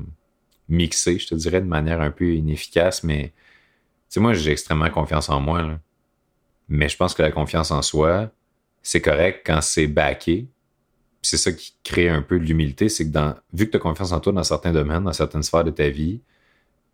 [0.68, 3.04] mixés, je te dirais, de manière un peu inefficace.
[3.04, 3.34] Mais, tu
[4.08, 5.78] sais, moi, j'ai extrêmement confiance en moi.
[6.68, 8.30] Mais je pense que la confiance en soi,
[8.82, 10.46] c'est correct quand c'est backé.
[11.22, 13.80] C'est ça qui crée un peu de l'humilité, c'est que dans, vu que tu as
[13.80, 16.20] confiance en toi dans certains domaines, dans certaines sphères de ta vie,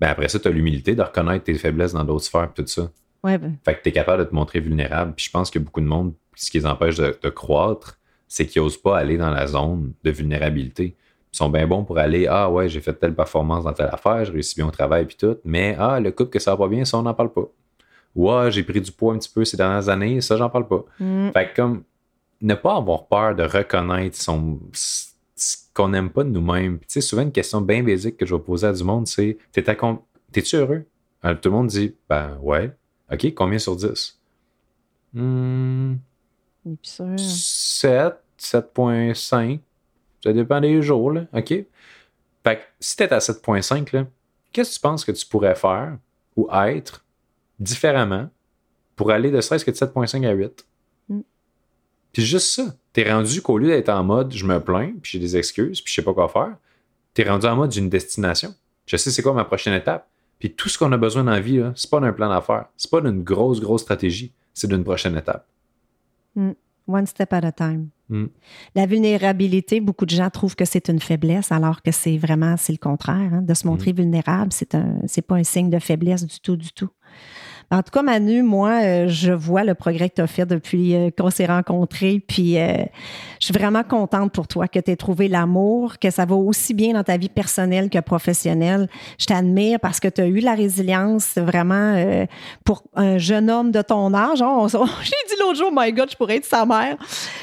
[0.03, 2.91] ben après ça, tu as l'humilité de reconnaître tes faiblesses dans d'autres sphères, tout ça.
[3.23, 3.55] Ouais, ben.
[3.65, 5.13] Fait que tu es capable de te montrer vulnérable.
[5.15, 8.63] Puis je pense que beaucoup de monde, ce qui les empêche de, croître, c'est qu'ils
[8.63, 10.97] n'osent pas aller dans la zone de vulnérabilité.
[11.33, 14.25] Ils sont bien bons pour aller Ah ouais, j'ai fait telle performance dans telle affaire,
[14.25, 15.37] j'ai réussi bien au travail, puis tout.
[15.45, 17.47] Mais Ah, le couple que ça va pas bien, ça, on n'en parle pas.
[18.17, 20.67] Ou Ah, j'ai pris du poids un petit peu ces dernières années, ça, j'en parle
[20.67, 20.85] pas.
[20.99, 21.31] Mm.
[21.31, 21.85] Fait que comme
[22.41, 24.59] ne pas avoir peur de reconnaître son,
[25.75, 26.79] qu'on n'aime pas de nous-mêmes.
[26.81, 29.39] Tu sais, souvent, une question bien basique que je vais poser à du monde, c'est
[29.53, 30.85] T'es-tu heureux?
[31.23, 32.75] Alors, tout le monde dit Ben ouais.
[33.13, 34.19] OK, combien sur 10?
[35.13, 35.97] Hmm,
[37.17, 39.61] 7, 7.5.
[40.25, 41.27] Ça dépend des jours, là.
[41.35, 41.49] OK?
[41.49, 41.67] Fait
[42.45, 44.07] que si t'es à 7.5,
[44.53, 45.99] qu'est-ce que tu penses que tu pourrais faire
[46.37, 47.05] ou être
[47.61, 48.31] différemment
[48.97, 50.67] pour aller de stress que de 7.5 à 8?
[52.13, 55.19] Puis juste ça, t'es rendu qu'au lieu d'être en mode je me plains, puis j'ai
[55.19, 56.57] des excuses, puis je sais pas quoi faire,
[57.15, 58.55] t'es rendu en mode d'une destination.
[58.87, 60.09] Je sais c'est quoi ma prochaine étape.
[60.39, 62.91] Puis tout ce qu'on a besoin dans la vie, c'est pas d'un plan d'affaires, c'est
[62.91, 65.47] pas d'une grosse, grosse stratégie, c'est d'une prochaine étape.
[66.35, 66.51] Mm.
[66.89, 67.91] One step at a time.
[68.09, 68.25] Mm.
[68.75, 72.73] La vulnérabilité, beaucoup de gens trouvent que c'est une faiblesse, alors que c'est vraiment c'est
[72.73, 73.33] le contraire.
[73.33, 73.43] Hein.
[73.43, 73.97] De se montrer mm.
[73.97, 76.91] vulnérable, c'est un c'est pas un signe de faiblesse du tout, du tout.
[77.73, 80.95] En tout cas, Manu, moi, euh, je vois le progrès que tu as fait depuis
[80.95, 82.21] euh, qu'on s'est rencontrés.
[82.21, 82.85] Puis, euh,
[83.41, 86.75] je suis vraiment contente pour toi que tu aies trouvé l'amour, que ça va aussi
[86.75, 88.91] bien dans ta vie personnelle que professionnelle.
[89.19, 92.27] Je t'admire parce que tu as eu la résilience vraiment
[92.63, 94.41] pour un jeune homme de ton âge.
[95.03, 96.97] J'ai dit l'autre jour, oh my God, je pourrais être sa mère.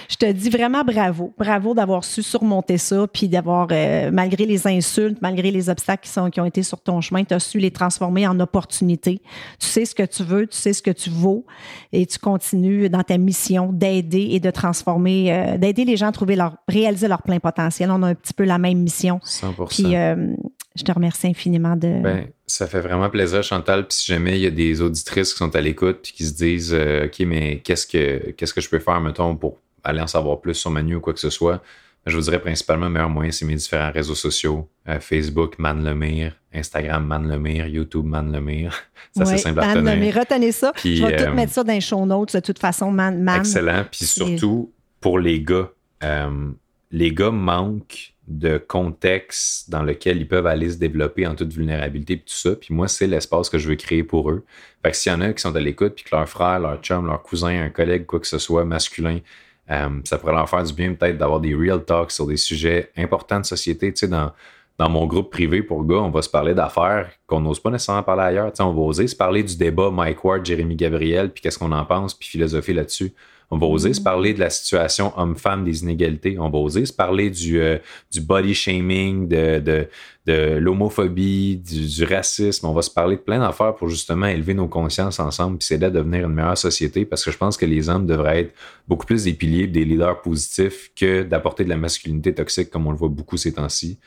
[0.07, 1.33] Je te dis vraiment bravo.
[1.39, 3.67] Bravo d'avoir su surmonter ça, puis d'avoir,
[4.11, 7.33] malgré les insultes, malgré les obstacles qui, sont, qui ont été sur ton chemin, tu
[7.33, 9.21] as su les transformer en opportunités.
[9.59, 11.45] Tu sais ce que tu veux, tu sais ce que tu vaux
[11.91, 16.11] et tu continues dans ta mission d'aider et de transformer, euh, d'aider les gens à
[16.11, 17.91] trouver leur, réaliser leur plein potentiel.
[17.91, 19.19] On a un petit peu la même mission.
[19.23, 19.67] 100%.
[19.67, 20.35] Puis euh,
[20.75, 22.01] je te remercie infiniment de.
[22.01, 23.87] Ben, ça fait vraiment plaisir, Chantal.
[23.87, 26.33] Puis si jamais il y a des auditrices qui sont à l'écoute puis qui se
[26.33, 30.07] disent, euh, OK, mais qu'est-ce que, qu'est-ce que je peux faire, mettons, pour aller en
[30.07, 31.61] savoir plus sur Manu ou quoi que ce soit,
[32.05, 34.69] je vous dirais principalement, le meilleur moyen, c'est mes différents réseaux sociaux.
[34.87, 38.73] Euh, Facebook, Man Lemire, Instagram, Man Lemire, YouTube, Man Lemire.
[39.15, 39.95] Ça, c'est simple à retenir.
[39.95, 40.71] Lemire, retenez ça.
[40.83, 43.21] je vais tout euh, mettre ça dans les show notes, de toute façon, Man.
[43.21, 43.39] man.
[43.39, 43.85] Excellent.
[43.91, 44.71] Puis surtout,
[45.01, 45.69] pour les gars,
[46.03, 46.51] euh,
[46.91, 52.13] les gars manquent de contexte dans lequel ils peuvent aller se développer en toute vulnérabilité
[52.13, 52.55] et tout ça.
[52.55, 54.45] Puis moi, c'est l'espace que je veux créer pour eux.
[54.83, 56.77] Fait que s'il y en a qui sont à l'écoute, puis que leur frère, leur
[56.77, 59.19] chum, leur cousin, un collègue, quoi que ce soit, masculin,
[59.71, 62.91] euh, ça pourrait leur faire du bien peut-être d'avoir des real talks sur des sujets
[62.97, 63.93] importants de société.
[63.93, 64.31] Tu sais, dans,
[64.79, 68.03] dans mon groupe privé pour gars, on va se parler d'affaires qu'on n'ose pas nécessairement
[68.03, 68.51] parler ailleurs.
[68.51, 71.59] Tu sais, on va oser se parler du débat Mike Ward, Jérémy Gabriel, puis qu'est-ce
[71.59, 73.13] qu'on en pense, puis philosopher là-dessus.
[73.51, 76.37] On va oser se parler de la situation homme-femme, des inégalités.
[76.39, 77.77] On va oser se parler du, euh,
[78.11, 79.87] du body shaming, de, de,
[80.29, 82.67] de l'homophobie, du, racisme.
[82.67, 85.87] On va se parler de plein d'affaires pour justement élever nos consciences ensemble puis s'aider
[85.87, 88.53] à devenir une meilleure société parce que je pense que les hommes devraient être
[88.87, 92.91] beaucoup plus des piliers, des leaders positifs que d'apporter de la masculinité toxique comme on
[92.91, 93.99] le voit beaucoup ces temps-ci.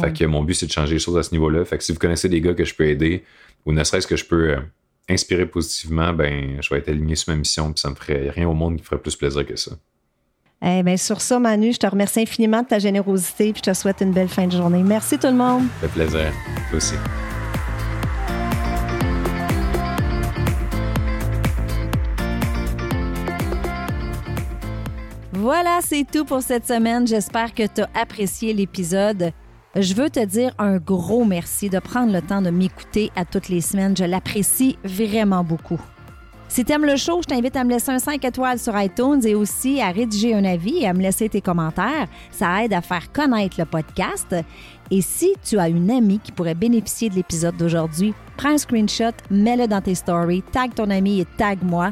[0.00, 1.64] Fait que mon but, c'est de changer les choses à ce niveau-là.
[1.64, 3.24] Fait que si vous connaissez des gars que je peux aider
[3.64, 4.60] ou ne serait-ce que je peux euh,
[5.08, 8.46] inspirer positivement, ben, je vais être aligné sur ma mission puis ça me ferait rien
[8.46, 9.72] au monde qui ferait plus plaisir que ça.
[10.64, 13.74] Eh bien, sur ça, Manu, je te remercie infiniment de ta générosité et je te
[13.74, 14.82] souhaite une belle fin de journée.
[14.84, 15.64] Merci tout le monde.
[15.80, 16.32] Ça fait plaisir.
[16.70, 16.94] Toi aussi.
[25.32, 27.08] Voilà, c'est tout pour cette semaine.
[27.08, 29.32] J'espère que tu as apprécié l'épisode.
[29.74, 33.48] Je veux te dire un gros merci de prendre le temps de m'écouter à toutes
[33.48, 33.96] les semaines.
[33.96, 35.80] Je l'apprécie vraiment beaucoup.
[36.52, 39.22] Si tu aimes le show, je t'invite à me laisser un 5 étoiles sur iTunes
[39.24, 42.08] et aussi à rédiger un avis et à me laisser tes commentaires.
[42.30, 44.36] Ça aide à faire connaître le podcast.
[44.90, 49.14] Et si tu as une amie qui pourrait bénéficier de l'épisode d'aujourd'hui, prends un screenshot,
[49.30, 51.90] mets-le dans tes stories, tag ton ami et tag moi.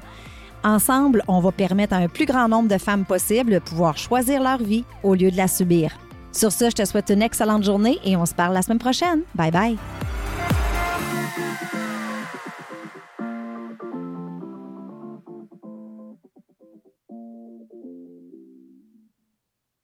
[0.63, 4.43] Ensemble, on va permettre à un plus grand nombre de femmes possible de pouvoir choisir
[4.43, 5.91] leur vie au lieu de la subir.
[6.33, 9.23] Sur ce, je te souhaite une excellente journée et on se parle la semaine prochaine.
[9.35, 9.79] Bye bye.